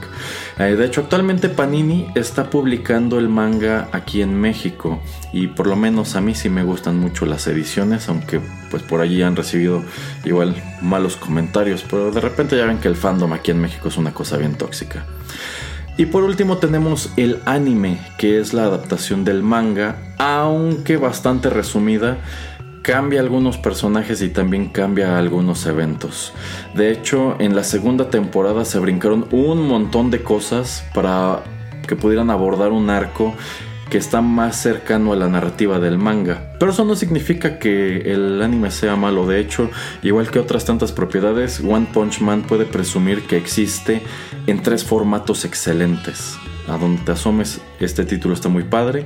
[0.57, 5.01] Eh, de hecho, actualmente Panini está publicando el manga aquí en México
[5.33, 8.39] y por lo menos a mí sí me gustan mucho las ediciones, aunque
[8.71, 9.83] pues por allí han recibido
[10.23, 13.97] igual malos comentarios, pero de repente ya ven que el fandom aquí en México es
[13.97, 15.05] una cosa bien tóxica.
[15.97, 22.17] Y por último tenemos el anime, que es la adaptación del manga, aunque bastante resumida,
[22.85, 26.33] cambia algunos personajes y también cambia algunos eventos.
[26.75, 31.41] De hecho, en la segunda temporada se brincaron un montón de cosas para
[31.87, 33.33] que pudieran abordar un arco
[33.89, 36.53] que está más cercano a la narrativa del manga.
[36.59, 39.27] Pero eso no significa que el anime sea malo.
[39.27, 39.69] De hecho,
[40.01, 44.01] igual que otras tantas propiedades, One Punch Man puede presumir que existe
[44.47, 46.37] en tres formatos excelentes.
[46.67, 49.05] A donde te asomes, este título está muy padre.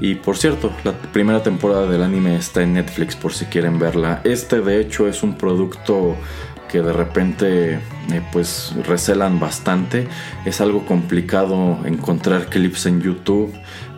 [0.00, 4.20] Y por cierto, la primera temporada del anime está en Netflix por si quieren verla.
[4.22, 6.16] Este de hecho es un producto
[6.70, 7.80] que de repente eh,
[8.30, 10.06] pues recelan bastante.
[10.44, 13.52] Es algo complicado encontrar clips en YouTube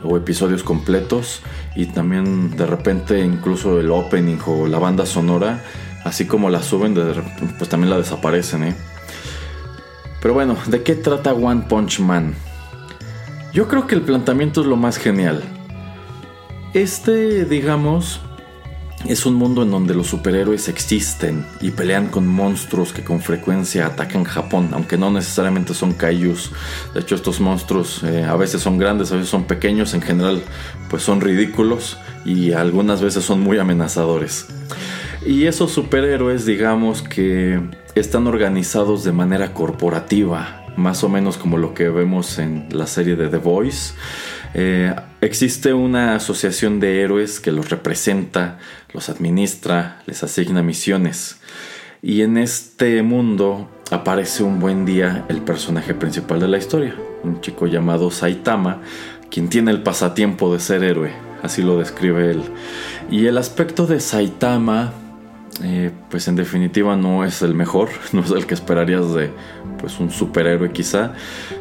[0.05, 1.42] o episodios completos
[1.74, 5.62] y también de repente incluso el opening o la banda sonora,
[6.05, 6.94] así como la suben,
[7.59, 8.64] pues también la desaparecen.
[8.64, 8.76] ¿eh?
[10.20, 12.34] Pero bueno, ¿de qué trata One Punch Man?
[13.53, 15.42] Yo creo que el planteamiento es lo más genial.
[16.74, 18.20] Este, digamos,
[19.07, 23.86] es un mundo en donde los superhéroes existen y pelean con monstruos que con frecuencia
[23.86, 26.53] atacan Japón, aunque no necesariamente son kaijus.
[26.94, 30.42] De hecho, estos monstruos eh, a veces son grandes, a veces son pequeños, en general
[30.88, 34.46] pues son ridículos y algunas veces son muy amenazadores.
[35.26, 37.61] Y esos superhéroes, digamos que
[37.94, 43.16] están organizados de manera corporativa, más o menos como lo que vemos en la serie
[43.16, 43.94] de The Voice.
[44.55, 48.58] Eh, existe una asociación de héroes que los representa,
[48.92, 51.38] los administra, les asigna misiones.
[52.02, 57.40] Y en este mundo aparece un buen día el personaje principal de la historia, un
[57.40, 58.82] chico llamado Saitama,
[59.30, 61.12] quien tiene el pasatiempo de ser héroe,
[61.42, 62.42] así lo describe él.
[63.08, 64.92] Y el aspecto de Saitama
[65.62, 69.30] eh, pues en definitiva no es el mejor, no es el que esperarías de
[69.78, 71.14] pues un superhéroe quizá.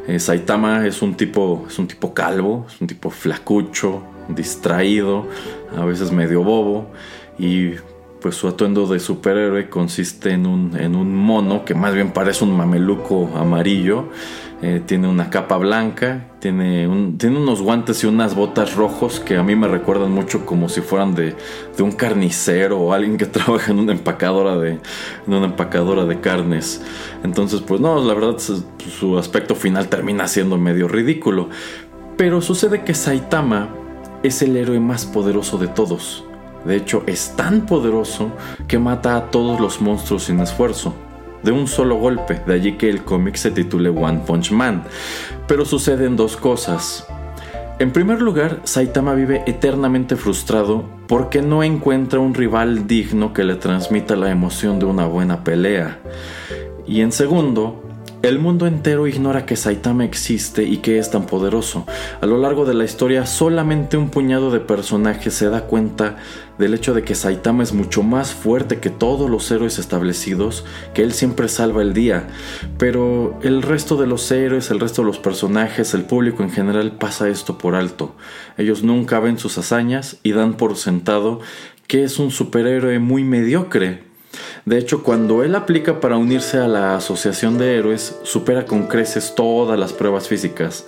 [0.08, 5.28] Eh, Saitama es un tipo es un tipo calvo, es un tipo flacucho, distraído,
[5.76, 6.92] a veces medio bobo
[7.38, 7.74] y
[8.22, 12.44] pues su atuendo de superhéroe consiste en un, en un mono que más bien parece
[12.44, 14.10] un mameluco amarillo.
[14.64, 19.42] Eh, tiene una capa blanca, tiene, tiene unos guantes y unas botas rojos que a
[19.42, 21.36] mí me recuerdan mucho como si fueran de,
[21.76, 26.20] de un carnicero o alguien que trabaja en una empacadora de, en una empacadora de
[26.20, 26.84] carnes.
[27.24, 28.64] Entonces, pues no, la verdad su,
[29.00, 31.50] su aspecto final termina siendo medio ridículo.
[32.16, 33.70] Pero sucede que Saitama
[34.22, 36.24] es el héroe más poderoso de todos.
[36.66, 38.32] De hecho, es tan poderoso
[38.68, 40.94] que mata a todos los monstruos sin esfuerzo,
[41.44, 44.84] de un solo golpe, de allí que el cómic se titule One Punch Man.
[45.48, 47.08] Pero suceden dos cosas.
[47.80, 53.56] En primer lugar, Saitama vive eternamente frustrado porque no encuentra un rival digno que le
[53.56, 56.00] transmita la emoción de una buena pelea.
[56.86, 57.81] Y en segundo,
[58.24, 61.86] el mundo entero ignora que Saitama existe y que es tan poderoso.
[62.22, 66.18] A lo largo de la historia solamente un puñado de personajes se da cuenta
[66.60, 71.02] del hecho de que Saitama es mucho más fuerte que todos los héroes establecidos, que
[71.02, 72.28] él siempre salva el día.
[72.78, 76.92] Pero el resto de los héroes, el resto de los personajes, el público en general
[76.92, 78.16] pasa esto por alto.
[78.58, 81.40] Ellos nunca ven sus hazañas y dan por sentado
[81.88, 84.11] que es un superhéroe muy mediocre
[84.66, 89.34] de hecho, cuando él aplica para unirse a la Asociación de Héroes, supera con creces
[89.36, 90.86] todas las pruebas físicas,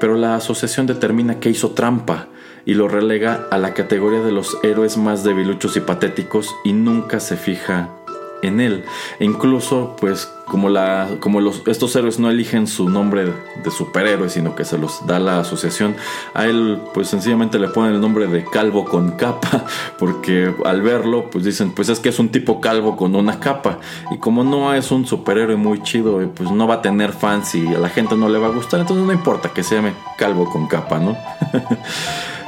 [0.00, 2.28] pero la asociación determina que hizo trampa
[2.64, 7.20] y lo relega a la categoría de los héroes más debiluchos y patéticos y nunca
[7.20, 8.01] se fija
[8.42, 8.84] en él.
[9.18, 11.08] E incluso, pues, como, la,
[11.40, 15.40] los, estos héroes no eligen su nombre de superhéroe, sino que se los da la
[15.40, 15.96] asociación,
[16.34, 19.64] a él, pues, sencillamente le ponen el nombre de calvo con capa,
[19.98, 23.78] porque al verlo, pues dicen, pues es que es un tipo calvo con una capa.
[24.10, 27.54] Y como no es un superhéroe muy chido, eh, pues no va a tener fans
[27.54, 29.94] y a la gente no le va a gustar, entonces no importa que se llame
[30.18, 31.16] calvo con capa, ¿no?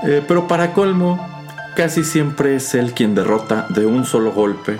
[0.07, 1.19] Eh, pero para colmo,
[1.75, 4.79] casi siempre es él quien derrota de un solo golpe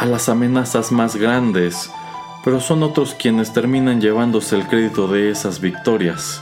[0.00, 1.90] a las amenazas más grandes,
[2.42, 6.40] pero son otros quienes terminan llevándose el crédito de esas victorias.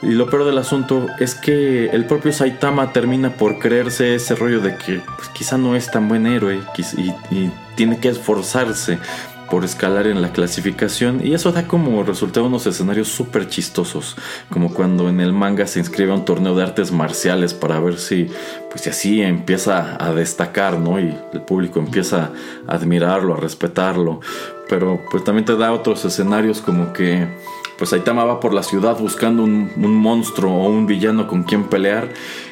[0.00, 4.60] Y lo peor del asunto es que el propio Saitama termina por creerse ese rollo
[4.60, 6.62] de que pues, quizá no es tan buen héroe
[6.96, 9.00] y, y tiene que esforzarse
[9.50, 14.16] por escalar en la clasificación y eso da como resultado unos escenarios súper chistosos,
[14.50, 17.98] como cuando en el manga se inscribe a un torneo de artes marciales para ver
[17.98, 18.28] si,
[18.70, 20.98] pues así empieza a destacar, ¿no?
[20.98, 22.30] Y el público empieza
[22.66, 24.20] a admirarlo, a respetarlo,
[24.68, 27.26] pero pues también te da otros escenarios como que
[27.76, 32.08] pues Saitama va por la ciudad buscando un, monstruo o un villano con quien pelear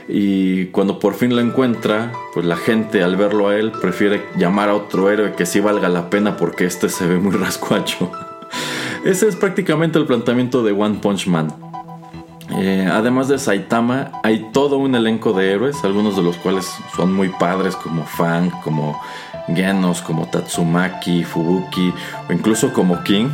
[0.08, 4.68] y cuando por fin lo encuentra, pues la gente al verlo a él prefiere llamar
[4.68, 8.10] a otro héroe que sí valga la pena porque este se ve muy rascuacho.
[9.04, 11.52] Ese es prácticamente el planteamiento de One Punch Man.
[12.58, 17.12] Eh, además de Saitama, hay todo un elenco de héroes, algunos de los cuales son
[17.12, 19.00] muy padres, como Fang, como
[19.46, 21.92] Genos, como Tatsumaki, Fubuki
[22.28, 23.30] o incluso como King.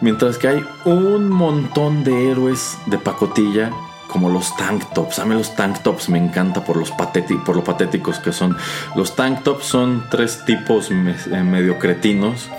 [0.00, 3.70] Mientras que hay un montón de héroes de pacotilla
[4.10, 5.18] como los tank tops.
[5.18, 8.56] A mí los tank tops me encanta por, los lo patéticos que son.
[8.96, 12.50] Los tank tops son tres tipos eh, medio cretinos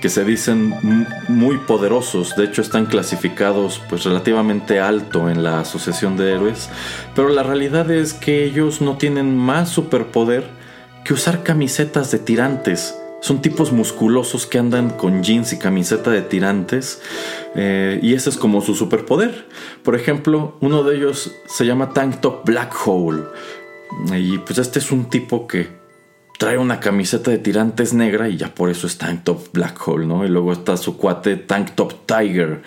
[0.00, 0.74] que se dicen
[1.28, 2.36] muy poderosos.
[2.36, 6.70] De hecho están clasificados pues relativamente alto en la Asociación de Héroes.
[7.14, 10.48] Pero la realidad es que ellos no tienen más superpoder
[11.04, 12.99] que usar camisetas de tirantes.
[13.20, 17.02] Son tipos musculosos que andan con jeans y camiseta de tirantes.
[17.54, 19.46] Eh, y ese es como su superpoder.
[19.82, 23.24] Por ejemplo, uno de ellos se llama Tank Top Black Hole.
[24.16, 25.80] Y pues este es un tipo que
[26.38, 30.06] trae una camiseta de tirantes negra y ya por eso es Tank Top Black Hole,
[30.06, 30.24] ¿no?
[30.24, 32.62] Y luego está su cuate Tank Top Tiger,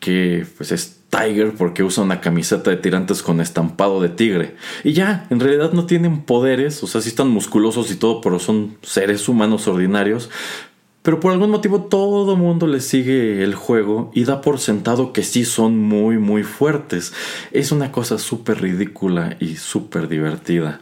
[0.00, 4.56] que pues es Tiger porque usa una camiseta de tirantes con estampado de tigre.
[4.84, 8.38] Y ya, en realidad no tienen poderes, o sea, sí están musculosos y todo, pero
[8.38, 10.30] son seres humanos ordinarios.
[11.02, 15.22] Pero por algún motivo todo mundo les sigue el juego y da por sentado que
[15.22, 17.14] sí son muy muy fuertes.
[17.50, 20.80] Es una cosa súper ridícula y súper divertida.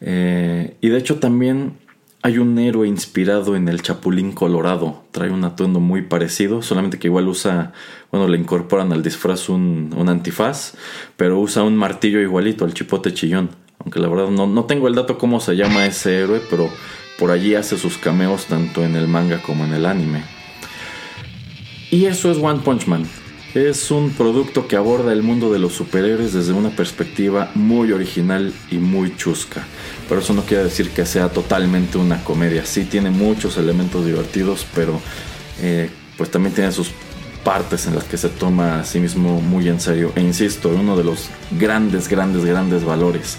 [0.00, 1.78] Eh, y de hecho también
[2.24, 5.04] hay un héroe inspirado en el Chapulín Colorado.
[5.10, 7.74] Trae un atuendo muy parecido, solamente que igual usa,
[8.10, 10.72] bueno, le incorporan al disfraz un, antifaz,
[11.18, 13.50] pero usa un martillo igualito al chipote chillón.
[13.78, 16.70] Aunque la verdad no, no tengo el dato cómo se llama ese héroe, pero
[17.18, 20.24] por allí hace sus cameos tanto en el manga como en el anime.
[21.90, 23.06] Y eso es One Punch Man.
[23.54, 28.52] Es un producto que aborda el mundo de los superhéroes desde una perspectiva muy original
[28.68, 29.64] y muy chusca.
[30.08, 32.66] Pero eso no quiere decir que sea totalmente una comedia.
[32.66, 35.00] Sí tiene muchos elementos divertidos, pero
[35.62, 36.90] eh, pues también tiene sus
[37.44, 40.12] partes en las que se toma a sí mismo muy en serio.
[40.16, 43.38] E insisto, uno de los grandes, grandes, grandes valores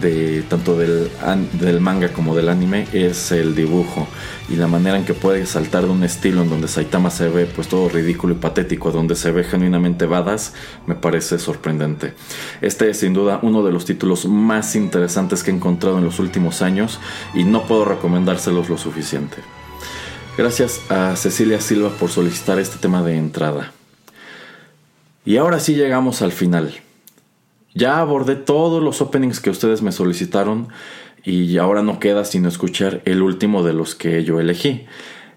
[0.00, 1.10] de tanto del,
[1.52, 4.08] del, manga como del anime es el dibujo
[4.48, 7.46] y la manera en que puede saltar de un estilo en donde Saitama se ve
[7.46, 10.54] pues todo ridículo y patético, donde se ve genuinamente badass,
[10.86, 12.14] me parece sorprendente.
[12.60, 16.18] Este es sin duda uno de los títulos más interesantes que he encontrado en los
[16.18, 16.98] últimos años
[17.34, 19.36] y no puedo recomendárselos lo suficiente.
[20.36, 23.72] Gracias a Cecilia Silva por solicitar este tema de entrada.
[25.24, 26.80] Y ahora sí llegamos al final.
[27.74, 30.68] Ya abordé todos los openings que ustedes me solicitaron
[31.24, 34.86] y ahora no queda sino escuchar el último de los que yo elegí.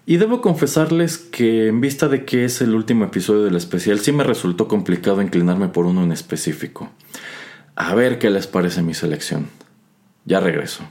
[0.04, 4.12] Y debo confesarles que en vista de que es el último episodio del especial, sí
[4.12, 6.90] me resultó complicado inclinarme por uno en específico.
[7.74, 9.48] A ver qué les parece mi selección.
[10.24, 10.84] Ya regreso.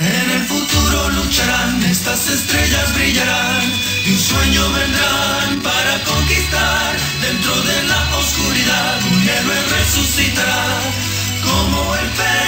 [0.00, 6.96] En el futuro lucharán, estas estrellas brillarán y un sueño vendrán para conquistar.
[7.20, 10.80] Dentro de la oscuridad un héroe resucitará,
[11.42, 12.41] como el fénix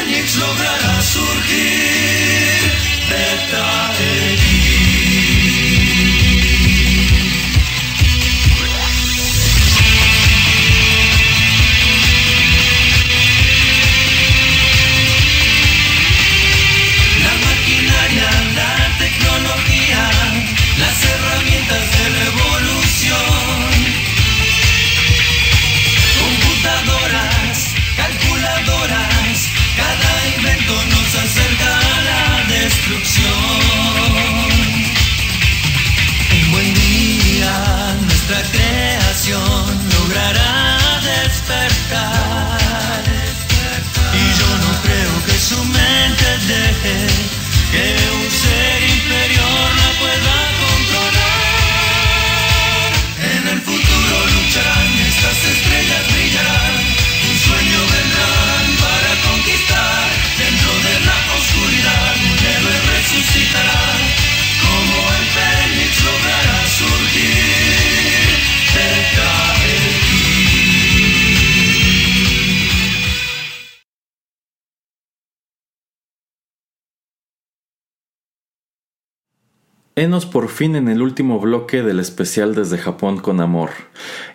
[80.04, 83.70] Enos por fin en el último bloque del especial desde Japón con amor,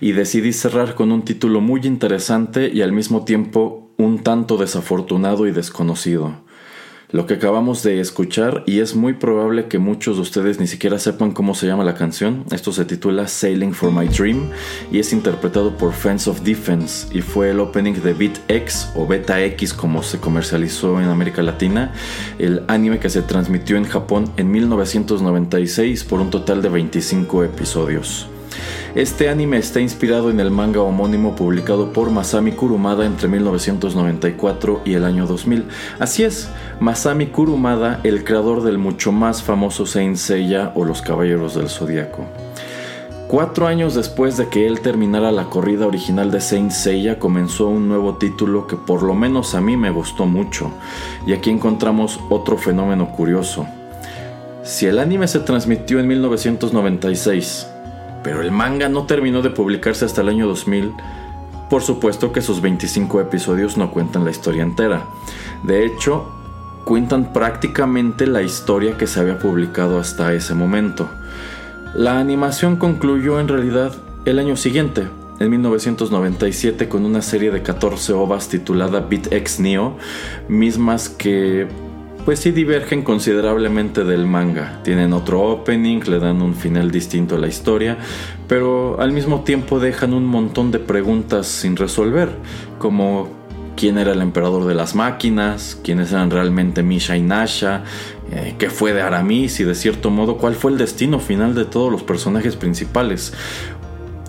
[0.02, 5.46] y decidí cerrar con un título muy interesante y al mismo tiempo un tanto desafortunado
[5.46, 6.42] y desconocido
[7.12, 11.00] lo que acabamos de escuchar y es muy probable que muchos de ustedes ni siquiera
[11.00, 12.46] sepan cómo se llama la canción.
[12.52, 14.52] Esto se titula Sailing for My Dream
[14.92, 19.08] y es interpretado por Fans of Defense y fue el opening de Beat X o
[19.08, 21.94] Beta X como se comercializó en América Latina,
[22.38, 28.28] el anime que se transmitió en Japón en 1996 por un total de 25 episodios.
[28.96, 34.94] Este anime está inspirado en el manga homónimo publicado por Masami Kurumada entre 1994 y
[34.94, 35.66] el año 2000.
[36.00, 36.50] Así es,
[36.80, 42.26] Masami Kurumada, el creador del mucho más famoso Saint Seiya o Los Caballeros del Zodiaco.
[43.30, 47.88] Cuatro años después de que él terminara la corrida original de Saint Seiya, comenzó un
[47.88, 50.72] nuevo título que por lo menos a mí me gustó mucho,
[51.28, 53.68] y aquí encontramos otro fenómeno curioso.
[54.64, 57.68] Si el anime se transmitió en 1996,
[58.30, 60.94] pero el manga no terminó de publicarse hasta el año 2000.
[61.68, 65.08] Por supuesto que sus 25 episodios no cuentan la historia entera.
[65.64, 66.30] De hecho,
[66.86, 71.10] cuentan prácticamente la historia que se había publicado hasta ese momento.
[71.96, 73.94] La animación concluyó en realidad
[74.26, 75.08] el año siguiente,
[75.40, 79.98] en 1997, con una serie de 14 ovas titulada Beat X Neo,
[80.48, 81.68] mismas que
[82.30, 84.82] pues sí divergen considerablemente del manga.
[84.84, 87.98] Tienen otro opening, le dan un final distinto a la historia,
[88.48, 92.30] pero al mismo tiempo dejan un montón de preguntas sin resolver,
[92.78, 93.30] como
[93.76, 97.84] quién era el emperador de las máquinas, quiénes eran realmente Misha y Nasha,
[98.32, 101.66] eh, qué fue de Aramis y de cierto modo cuál fue el destino final de
[101.66, 103.34] todos los personajes principales.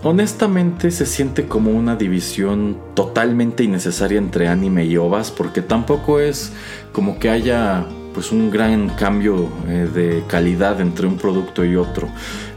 [0.03, 6.53] Honestamente se siente como una división totalmente innecesaria entre anime y ovas porque tampoco es
[6.93, 7.85] como que haya
[8.15, 12.09] pues un gran cambio eh, de calidad entre un producto y otro.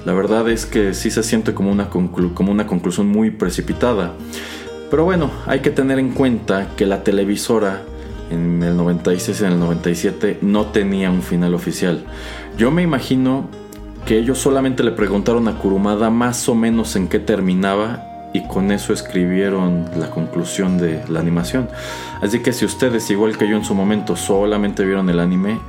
[0.05, 4.13] La verdad es que sí se siente como una, como una conclusión muy precipitada.
[4.89, 7.81] Pero bueno, hay que tener en cuenta que la televisora
[8.31, 12.05] en el 96 y en el 97 no tenía un final oficial.
[12.57, 13.49] Yo me imagino
[14.05, 18.71] que ellos solamente le preguntaron a Kurumada más o menos en qué terminaba y con
[18.71, 21.69] eso escribieron la conclusión de la animación.
[22.21, 25.59] Así que si ustedes, igual que yo en su momento, solamente vieron el anime,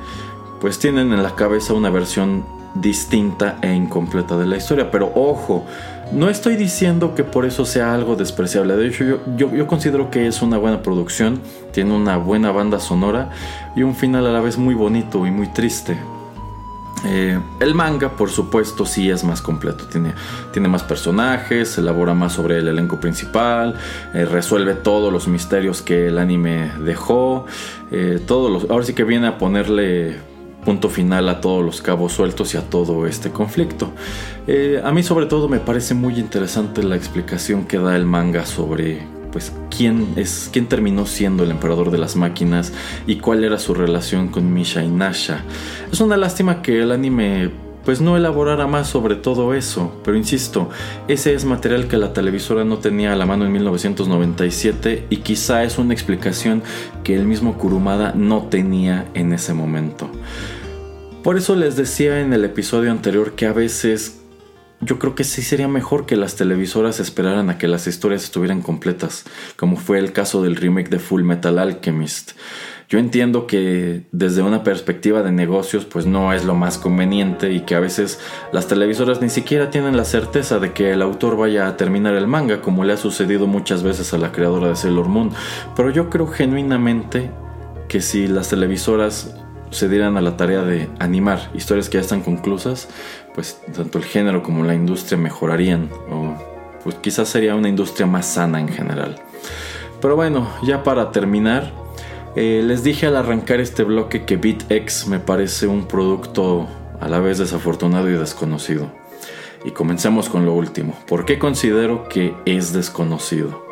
[0.61, 4.91] pues tienen en la cabeza una versión distinta e incompleta de la historia.
[4.91, 5.65] Pero ojo,
[6.13, 8.77] no estoy diciendo que por eso sea algo despreciable.
[8.77, 9.05] De hecho,
[9.37, 11.41] yo, yo, considero que es una buena producción,
[11.73, 13.31] tiene una buena banda sonora
[13.77, 15.99] y un final a la vez muy bonito y muy triste.
[17.05, 19.85] Eh, el manga, por supuesto, sí es más completo.
[19.85, 20.15] Tiene,
[20.53, 23.75] tiene más personajes, elabora más sobre el elenco principal,
[24.13, 27.47] eh, resuelve todos los misterios que el anime dejó.
[27.91, 30.19] Eh, todos ahora sí que viene a ponerle
[30.65, 33.93] punto final a todos los cabos sueltos y a todo este conflicto.
[34.83, 39.14] A mí sobre todo me parece muy interesante la explicación que da el manga sobre
[39.35, 42.73] pues quién es quién terminó siendo el emperador de las máquinas
[43.05, 45.43] y cuál era su relación con Misha y Nasha.
[45.91, 47.51] Es una lástima que el anime
[47.85, 50.71] pues no elaborara más sobre todo eso, pero insisto,
[51.09, 55.65] ese es material que la televisora no tenía a la mano en 1997 y quizá
[55.65, 56.63] es una explicación
[57.03, 60.09] que el mismo Kurumada no tenía en ese momento.
[61.25, 64.21] Por eso les decía en el episodio anterior que a veces
[64.85, 68.61] yo creo que sí sería mejor que las televisoras esperaran a que las historias estuvieran
[68.61, 69.25] completas,
[69.57, 72.33] como fue el caso del remake de Full Metal Alchemist.
[72.89, 77.61] Yo entiendo que desde una perspectiva de negocios pues no es lo más conveniente y
[77.61, 78.21] que a veces
[78.53, 82.27] las televisoras ni siquiera tienen la certeza de que el autor vaya a terminar el
[82.27, 85.31] manga como le ha sucedido muchas veces a la creadora de Sailor Moon,
[85.75, 87.31] pero yo creo genuinamente
[87.89, 89.35] que si las televisoras
[89.71, 92.89] se dieran a la tarea de animar historias que ya están conclusas,
[93.35, 96.35] pues tanto el género como la industria mejorarían o
[96.83, 99.17] pues quizás sería una industria más sana en general.
[100.01, 101.73] Pero bueno, ya para terminar,
[102.37, 106.69] eh, les dije al arrancar este bloque que BitX me parece un producto
[107.01, 108.93] a la vez desafortunado y desconocido.
[109.65, 110.95] Y comencemos con lo último.
[111.07, 113.65] ¿Por qué considero que es desconocido?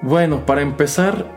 [0.00, 1.30] Bueno, para empezar,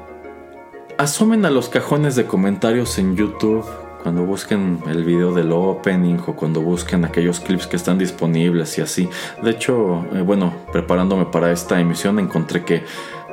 [0.98, 3.66] asomen a los cajones de comentarios en YouTube
[4.04, 8.82] cuando busquen el video del opening o cuando busquen aquellos clips que están disponibles y
[8.82, 9.10] así.
[9.42, 12.84] De hecho, eh, bueno, preparándome para esta emisión encontré que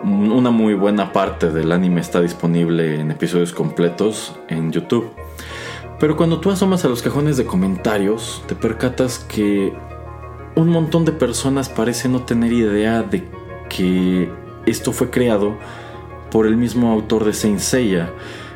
[0.03, 5.11] una muy buena parte del anime está disponible en episodios completos en YouTube.
[5.99, 9.75] Pero cuando tú asomas a los cajones de comentarios, te percatas que
[10.55, 13.29] un montón de personas parecen no tener idea de
[13.69, 14.31] que
[14.67, 15.57] esto fue creado
[16.31, 17.61] por el mismo autor de Saint.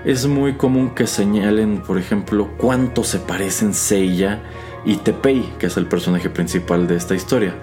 [0.05, 4.43] Es muy común que señalen, por ejemplo, cuánto se parecen Seiya
[4.85, 7.55] y Tepei, que es el personaje principal de esta historia.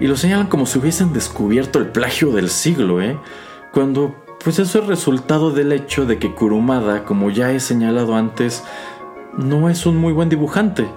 [0.00, 3.16] Y lo señalan como si hubiesen descubierto el plagio del siglo, ¿eh?
[3.72, 8.64] Cuando, pues eso es resultado del hecho de que Kurumada, como ya he señalado antes,
[9.38, 10.88] no es un muy buen dibujante.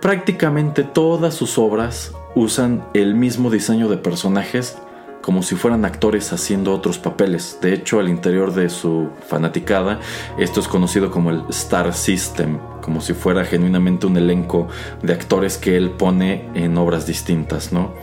[0.00, 4.76] Prácticamente todas sus obras usan el mismo diseño de personajes
[5.22, 7.58] como si fueran actores haciendo otros papeles.
[7.62, 10.00] De hecho, al interior de su fanaticada,
[10.36, 14.68] esto es conocido como el Star System, como si fuera genuinamente un elenco
[15.00, 17.94] de actores que él pone en obras distintas, ¿no?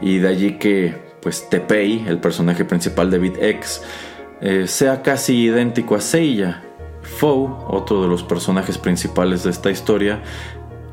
[0.00, 3.82] Y de allí que, pues, Tepei, el personaje principal de Beat X,
[4.40, 6.64] eh, sea casi idéntico a Seiya.
[7.02, 10.22] Foe, otro de los personajes principales de esta historia,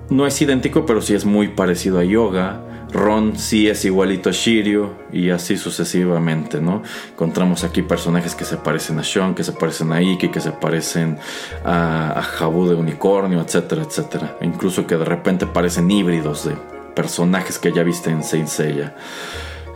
[0.10, 2.64] no es idéntico, pero sí es muy parecido a Yoga.
[2.92, 6.82] Ron sí es igualito a Shiryu y así sucesivamente, ¿no?
[7.12, 10.52] Encontramos aquí personajes que se parecen a Sean, que se parecen a Iki, que se
[10.52, 11.18] parecen
[11.64, 14.38] a, a Jabu de Unicornio, etcétera, etcétera.
[14.42, 16.56] incluso que de repente parecen híbridos de
[16.96, 18.96] personajes que ya viste en Saint Seiya.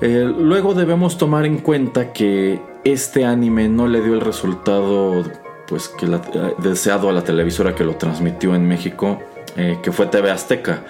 [0.02, 5.24] Eh, luego debemos tomar en cuenta que este anime no le dio el resultado
[5.68, 6.20] pues que eh,
[6.58, 9.20] deseado a la televisora que lo transmitió en México,
[9.56, 10.84] eh, que fue TV Azteca.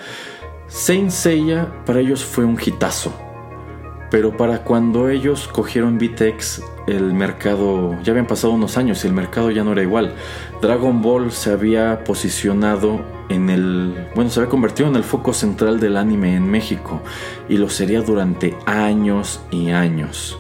[0.74, 3.14] Saint Seiya para ellos fue un hitazo.
[4.10, 9.14] Pero para cuando ellos cogieron Vitex, el mercado, ya habían pasado unos años y el
[9.14, 10.16] mercado ya no era igual.
[10.64, 15.80] Dragon Ball se había posicionado en el, bueno, se había convertido en el foco central
[15.80, 17.04] del anime en México
[17.48, 20.40] y lo sería durante años y años.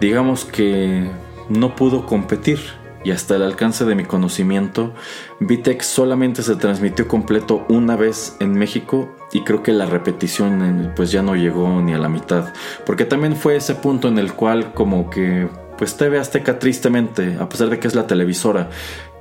[0.00, 1.10] Digamos que
[1.50, 2.58] no pudo competir
[3.04, 4.94] y hasta el alcance de mi conocimiento,
[5.40, 11.12] Vitex solamente se transmitió completo una vez en México y creo que la repetición pues
[11.12, 12.52] ya no llegó ni a la mitad,
[12.86, 17.48] porque también fue ese punto en el cual como que pues TV Azteca tristemente, a
[17.48, 18.70] pesar de que es la televisora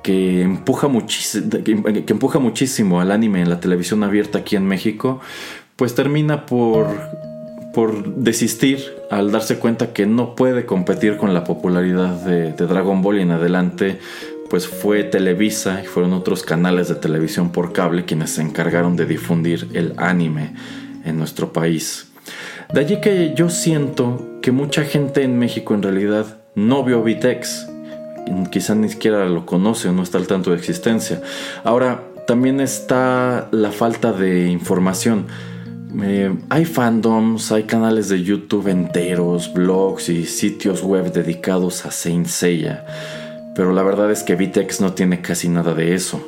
[0.03, 0.89] que empuja,
[1.63, 5.19] que empuja muchísimo al anime en la televisión abierta aquí en México,
[5.75, 6.87] pues termina por
[7.73, 13.19] por desistir al darse cuenta que no puede competir con la popularidad de, Dragon Ball
[13.19, 13.99] y en adelante
[14.49, 19.07] pues fue Televisa y fueron otros canales de televisión por cable quienes se encargaron de
[19.07, 20.53] difundir el anime
[21.03, 22.11] en nuestro país.
[22.71, 27.67] De allí que yo siento que mucha gente en México en realidad no vio Vitex,
[28.51, 31.21] quizá ni siquiera lo conoce o no está al tanto de existencia.
[31.63, 35.27] Ahora, también está la falta de información.
[36.49, 42.83] Hay fandoms, hay canales de YouTube enteros, blogs y sitios web dedicados a Saint Seiya,
[43.55, 46.19] pero la verdad es que Vitex no tiene casi nada de eso.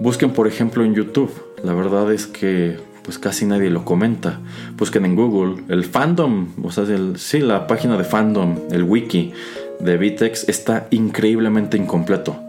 [0.00, 1.30] Busquen por ejemplo en YouTube,
[1.62, 4.40] la verdad es que pues casi nadie lo comenta.
[4.76, 9.32] Busquen en Google el fandom, o sea, el, sí, la página de fandom, el wiki
[9.80, 12.47] de Vitex está increíblemente incompleto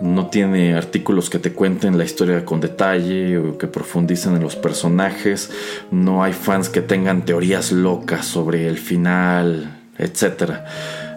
[0.00, 4.56] no tiene artículos que te cuenten la historia con detalle o que profundicen en los
[4.56, 5.50] personajes,
[5.90, 10.52] no hay fans que tengan teorías locas sobre el final, etc.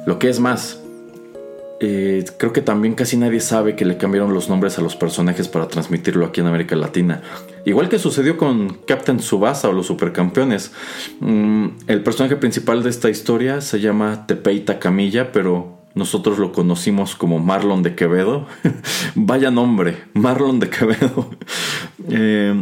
[0.05, 0.79] Lo que es más,
[1.83, 5.47] eh, creo que también casi nadie sabe que le cambiaron los nombres a los personajes
[5.47, 7.21] para transmitirlo aquí en América Latina.
[7.65, 10.71] Igual que sucedió con Captain Subasa o los Supercampeones.
[11.19, 17.15] Mm, el personaje principal de esta historia se llama Tepeita Camilla, pero nosotros lo conocimos
[17.15, 18.45] como Marlon de Quevedo.
[19.15, 21.27] Vaya nombre, Marlon de Quevedo.
[22.09, 22.59] Eh,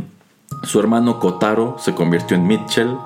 [0.64, 2.98] su hermano Kotaro se convirtió en Mitchell.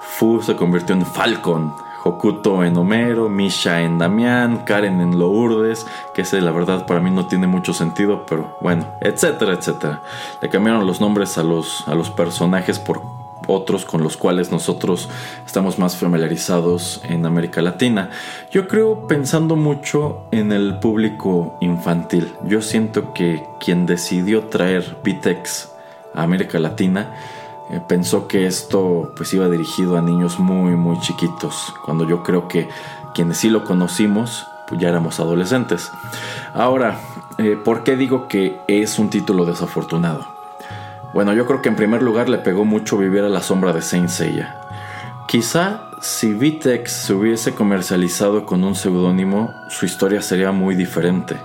[0.00, 1.74] Fu se convirtió en Falcon.
[2.04, 7.10] Hokuto en Homero, Misha en Damián, Karen en Lourdes, que ese la verdad para mí
[7.10, 10.02] no tiene mucho sentido, pero bueno, etcétera, etcétera.
[10.40, 15.08] Le cambiaron los nombres a los, a los personajes por otros con los cuales nosotros
[15.46, 18.10] estamos más familiarizados en América Latina.
[18.50, 22.32] Yo creo pensando mucho en el público infantil.
[22.44, 25.70] Yo siento que quien decidió traer Vitex
[26.14, 27.14] a América Latina
[27.70, 32.48] eh, pensó que esto pues iba dirigido a niños muy muy chiquitos, cuando yo creo
[32.48, 32.68] que
[33.14, 35.90] quienes sí lo conocimos pues ya éramos adolescentes.
[36.54, 36.98] Ahora,
[37.38, 40.31] eh, ¿por qué digo que es un título desafortunado?
[41.14, 43.82] Bueno, yo creo que en primer lugar le pegó mucho vivir a la sombra de
[43.82, 44.56] Saint Seiya.
[45.28, 51.36] Quizá si Vitex se hubiese comercializado con un seudónimo, su historia sería muy diferente.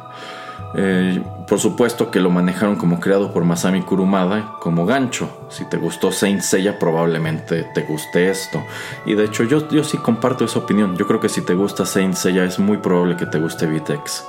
[0.74, 5.30] Eh, por supuesto que lo manejaron como creado por Masami Kurumada como gancho.
[5.50, 8.64] Si te gustó Saint Seiya, probablemente te guste esto.
[9.06, 10.98] Y de hecho, yo, yo sí comparto esa opinión.
[10.98, 14.26] Yo creo que si te gusta Saint Seiya, es muy probable que te guste Vitex.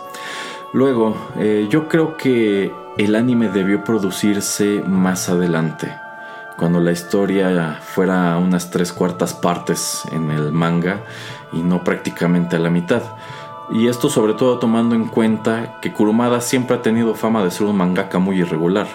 [0.73, 5.95] Luego, eh, yo creo que el anime debió producirse más adelante,
[6.59, 11.01] cuando la historia fuera unas tres cuartas partes en el manga
[11.53, 13.03] y no prácticamente a la mitad.
[13.71, 17.67] Y esto sobre todo tomando en cuenta que Kurumada siempre ha tenido fama de ser
[17.67, 18.89] un mangaka muy irregular.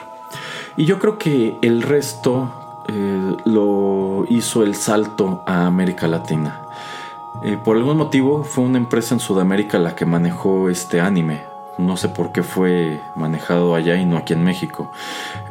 [0.76, 6.61] Y yo creo que el resto eh, lo hizo el salto a América Latina.
[7.43, 11.97] Eh, por algún motivo fue una empresa en Sudamérica la que manejó este anime, no
[11.97, 14.91] sé por qué fue manejado allá y no aquí en México.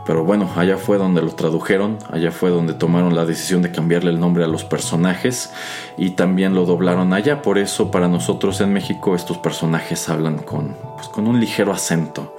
[0.04, 4.10] Pero bueno, allá fue donde lo tradujeron, allá fue donde tomaron la decisión de cambiarle
[4.10, 5.52] el nombre a los personajes
[5.96, 7.42] y también lo doblaron allá.
[7.42, 12.34] Por eso para nosotros en México estos personajes hablan con, pues, con un ligero acento.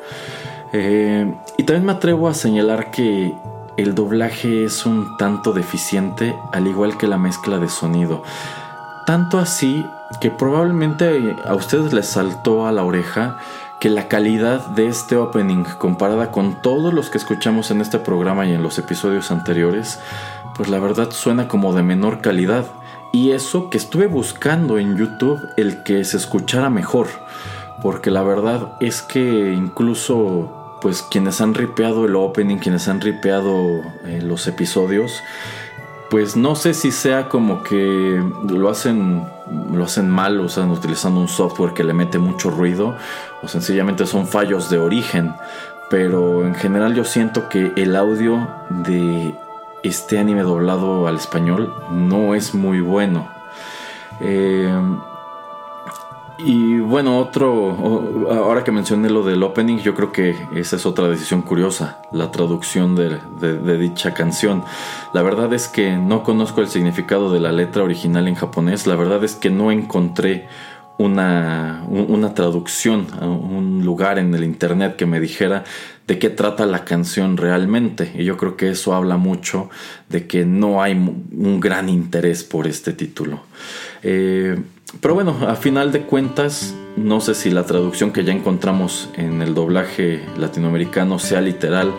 [0.74, 3.34] Eh, y también me atrevo a señalar que
[3.78, 8.24] el doblaje es un tanto deficiente, al igual que la mezcla de sonido.
[9.06, 9.86] Tanto así
[10.22, 13.38] que probablemente a ustedes les saltó a la oreja
[13.84, 18.46] que la calidad de este opening comparada con todos los que escuchamos en este programa
[18.46, 20.00] y en los episodios anteriores,
[20.56, 22.66] pues la verdad suena como de menor calidad.
[23.12, 27.08] Y eso que estuve buscando en YouTube el que se escuchara mejor,
[27.82, 33.82] porque la verdad es que incluso pues quienes han ripeado el opening, quienes han ripeado
[34.06, 35.22] eh, los episodios,
[36.10, 41.20] pues no sé si sea como que lo hacen lo hacen mal, o sea, utilizando
[41.20, 42.96] un software que le mete mucho ruido,
[43.42, 45.34] o sencillamente son fallos de origen.
[45.90, 49.36] Pero en general yo siento que el audio de
[49.84, 53.28] este anime doblado al español no es muy bueno.
[54.22, 54.74] Eh,
[56.40, 61.08] y bueno, otro, ahora que mencioné lo del opening, yo creo que esa es otra
[61.08, 64.64] decisión curiosa, la traducción de, dicha canción.
[65.14, 68.96] La verdad es que no conozco el significado de la letra original en japonés, la
[68.96, 70.48] verdad es que no encontré
[70.98, 75.64] una, una traducción un lugar en el internet que me dijera
[76.08, 78.12] de qué trata la canción realmente.
[78.16, 79.70] Y yo creo que eso habla mucho
[80.10, 83.42] de que no hay un gran interés por este título.
[84.04, 84.62] Eh,
[85.02, 89.42] pero bueno, a final de cuentas, no sé si la traducción que ya encontramos en
[89.42, 91.92] el doblaje latinoamericano sea literal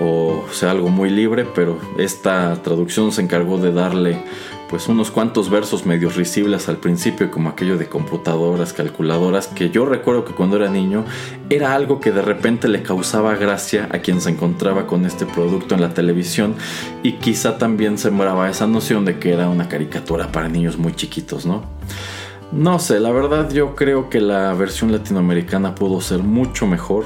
[0.00, 4.18] o sea algo muy libre, pero esta traducción se encargó de darle
[4.68, 9.86] pues unos cuantos versos medio risibles al principio, como aquello de computadoras, calculadoras, que yo
[9.86, 11.04] recuerdo que cuando era niño
[11.48, 15.74] era algo que de repente le causaba gracia a quien se encontraba con este producto
[15.74, 16.54] en la televisión
[17.02, 21.46] y quizá también sembraba esa noción de que era una caricatura para niños muy chiquitos,
[21.46, 21.62] ¿no?
[22.54, 27.04] No sé, la verdad yo creo que la versión latinoamericana pudo ser mucho mejor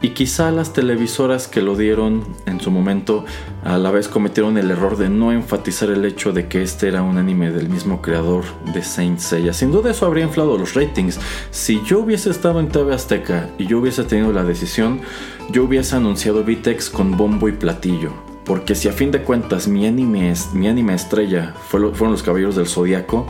[0.00, 3.26] y quizá las televisoras que lo dieron en su momento
[3.62, 7.02] a la vez cometieron el error de no enfatizar el hecho de que este era
[7.02, 9.52] un anime del mismo creador de Saint Seiya.
[9.52, 11.20] Sin duda eso habría inflado los ratings.
[11.50, 15.02] Si yo hubiese estado en TV Azteca y yo hubiese tenido la decisión,
[15.50, 19.86] yo hubiese anunciado Vitex con bombo y platillo porque si a fin de cuentas mi
[19.86, 23.26] anime, mi estrella fueron los Caballeros del Zodiaco,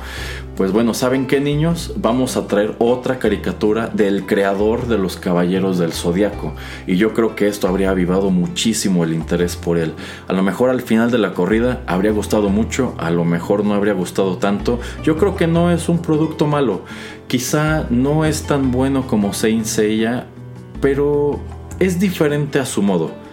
[0.56, 1.94] pues bueno, ¿saben qué niños?
[1.96, 6.54] Vamos a traer otra caricatura del creador de los Caballeros del Zodiaco.
[6.86, 9.94] Y yo creo que esto habría avivado muchísimo el interés por él.
[10.28, 13.74] A lo mejor al final de la corrida habría gustado mucho, a lo mejor no
[13.74, 14.80] habría gustado tanto.
[15.02, 16.82] Yo creo que no es un producto malo.
[17.26, 20.26] Quizá no es tan bueno como Saint Seiya,
[20.80, 21.40] pero
[21.78, 23.25] es diferente a su modo.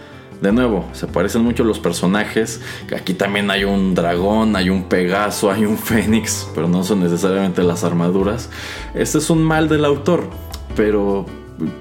[0.44, 2.60] De nuevo, se parecen mucho los personajes.
[2.94, 7.62] Aquí también hay un dragón, hay un pegaso, hay un fénix, pero no son necesariamente
[7.62, 8.50] las armaduras.
[8.92, 10.28] Este es un mal del autor,
[10.76, 11.24] pero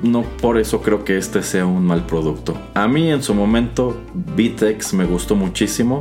[0.01, 2.57] no por eso creo que este sea un mal producto.
[2.74, 5.99] A mí en su momento Vitex me gustó muchísimo.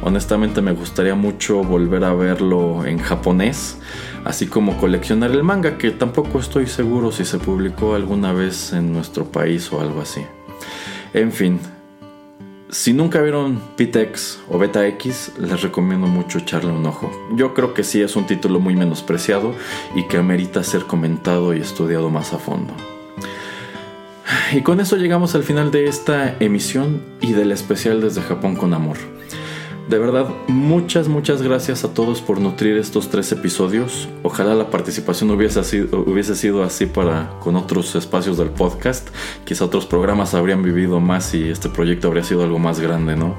[0.00, 3.78] Honestamente me gustaría mucho volver a verlo en japonés,
[4.24, 8.92] así como coleccionar el manga, que tampoco estoy seguro si se publicó alguna vez en
[8.92, 10.24] nuestro país o algo así.
[11.12, 11.60] En fin,
[12.74, 17.08] si nunca vieron Pitex o Beta X, les recomiendo mucho echarle un ojo.
[17.36, 19.54] Yo creo que sí es un título muy menospreciado
[19.94, 22.74] y que amerita ser comentado y estudiado más a fondo.
[24.52, 28.74] Y con eso llegamos al final de esta emisión y del especial desde Japón con
[28.74, 28.96] amor.
[29.88, 34.08] De verdad, muchas, muchas gracias a todos por nutrir estos tres episodios.
[34.22, 39.10] Ojalá la participación hubiese sido, hubiese sido así para con otros espacios del podcast.
[39.44, 43.34] Quizá otros programas habrían vivido más y este proyecto habría sido algo más grande, ¿no?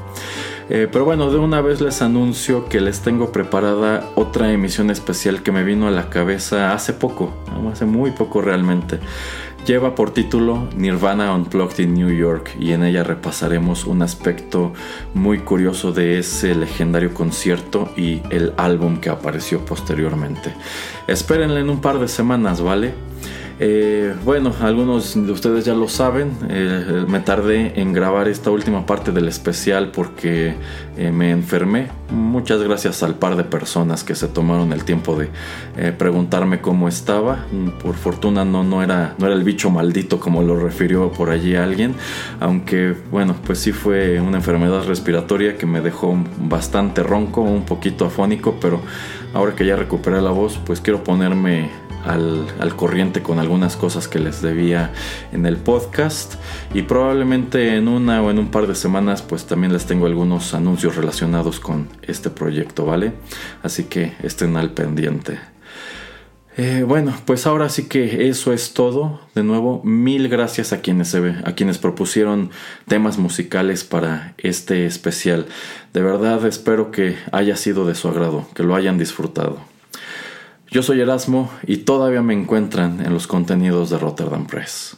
[0.70, 5.41] Eh, pero bueno, de una vez les anuncio que les tengo preparada otra emisión especial
[5.41, 7.34] que me vino a la cabeza hace poco,
[7.72, 9.00] hace muy poco realmente.
[9.66, 14.74] Lleva por título Nirvana Unplugged in New York y en ella repasaremos un aspecto
[15.16, 20.53] muy curioso de ese legendario concierto y el álbum que apareció posteriormente.
[21.07, 22.93] Espérenle en un par de semanas, ¿vale?
[23.58, 28.86] Eh, bueno, algunos de ustedes ya lo saben, eh, me tardé en grabar esta última
[28.86, 30.56] parte del especial porque
[30.97, 31.88] eh, me enfermé.
[32.12, 35.30] Muchas gracias al par de personas que se tomaron el tiempo de
[35.93, 37.45] preguntarme cómo estaba.
[37.82, 41.56] Por fortuna no, no, era, no era el bicho maldito como lo refirió por allí
[41.56, 41.95] alguien,
[42.39, 48.06] aunque bueno, pues sí fue una enfermedad respiratoria que me dejó bastante ronco, un poquito
[48.06, 48.82] afónico, pero
[49.34, 51.70] ahora que ya recuperé la voz, pues quiero ponerme
[52.06, 54.91] al, corriente con algunas cosas que les debía
[55.32, 56.36] en el podcast
[56.74, 60.53] y probablemente en una o en un par de semanas pues también les tengo algunos
[60.53, 63.14] anuncios relacionados con este proyecto, ¿vale?
[63.64, 65.39] Así que estén al pendiente.
[66.58, 69.20] Eh, bueno, pues ahora sí que eso es todo.
[69.36, 72.49] De nuevo, mil gracias a quienes, se, a quienes propusieron
[72.88, 75.47] temas musicales para este especial.
[75.93, 79.74] De verdad espero que haya sido de su agrado, que lo hayan disfrutado.
[80.76, 84.97] Yo soy Erasmo y todavía me encuentran en los contenidos de Rotterdam Press.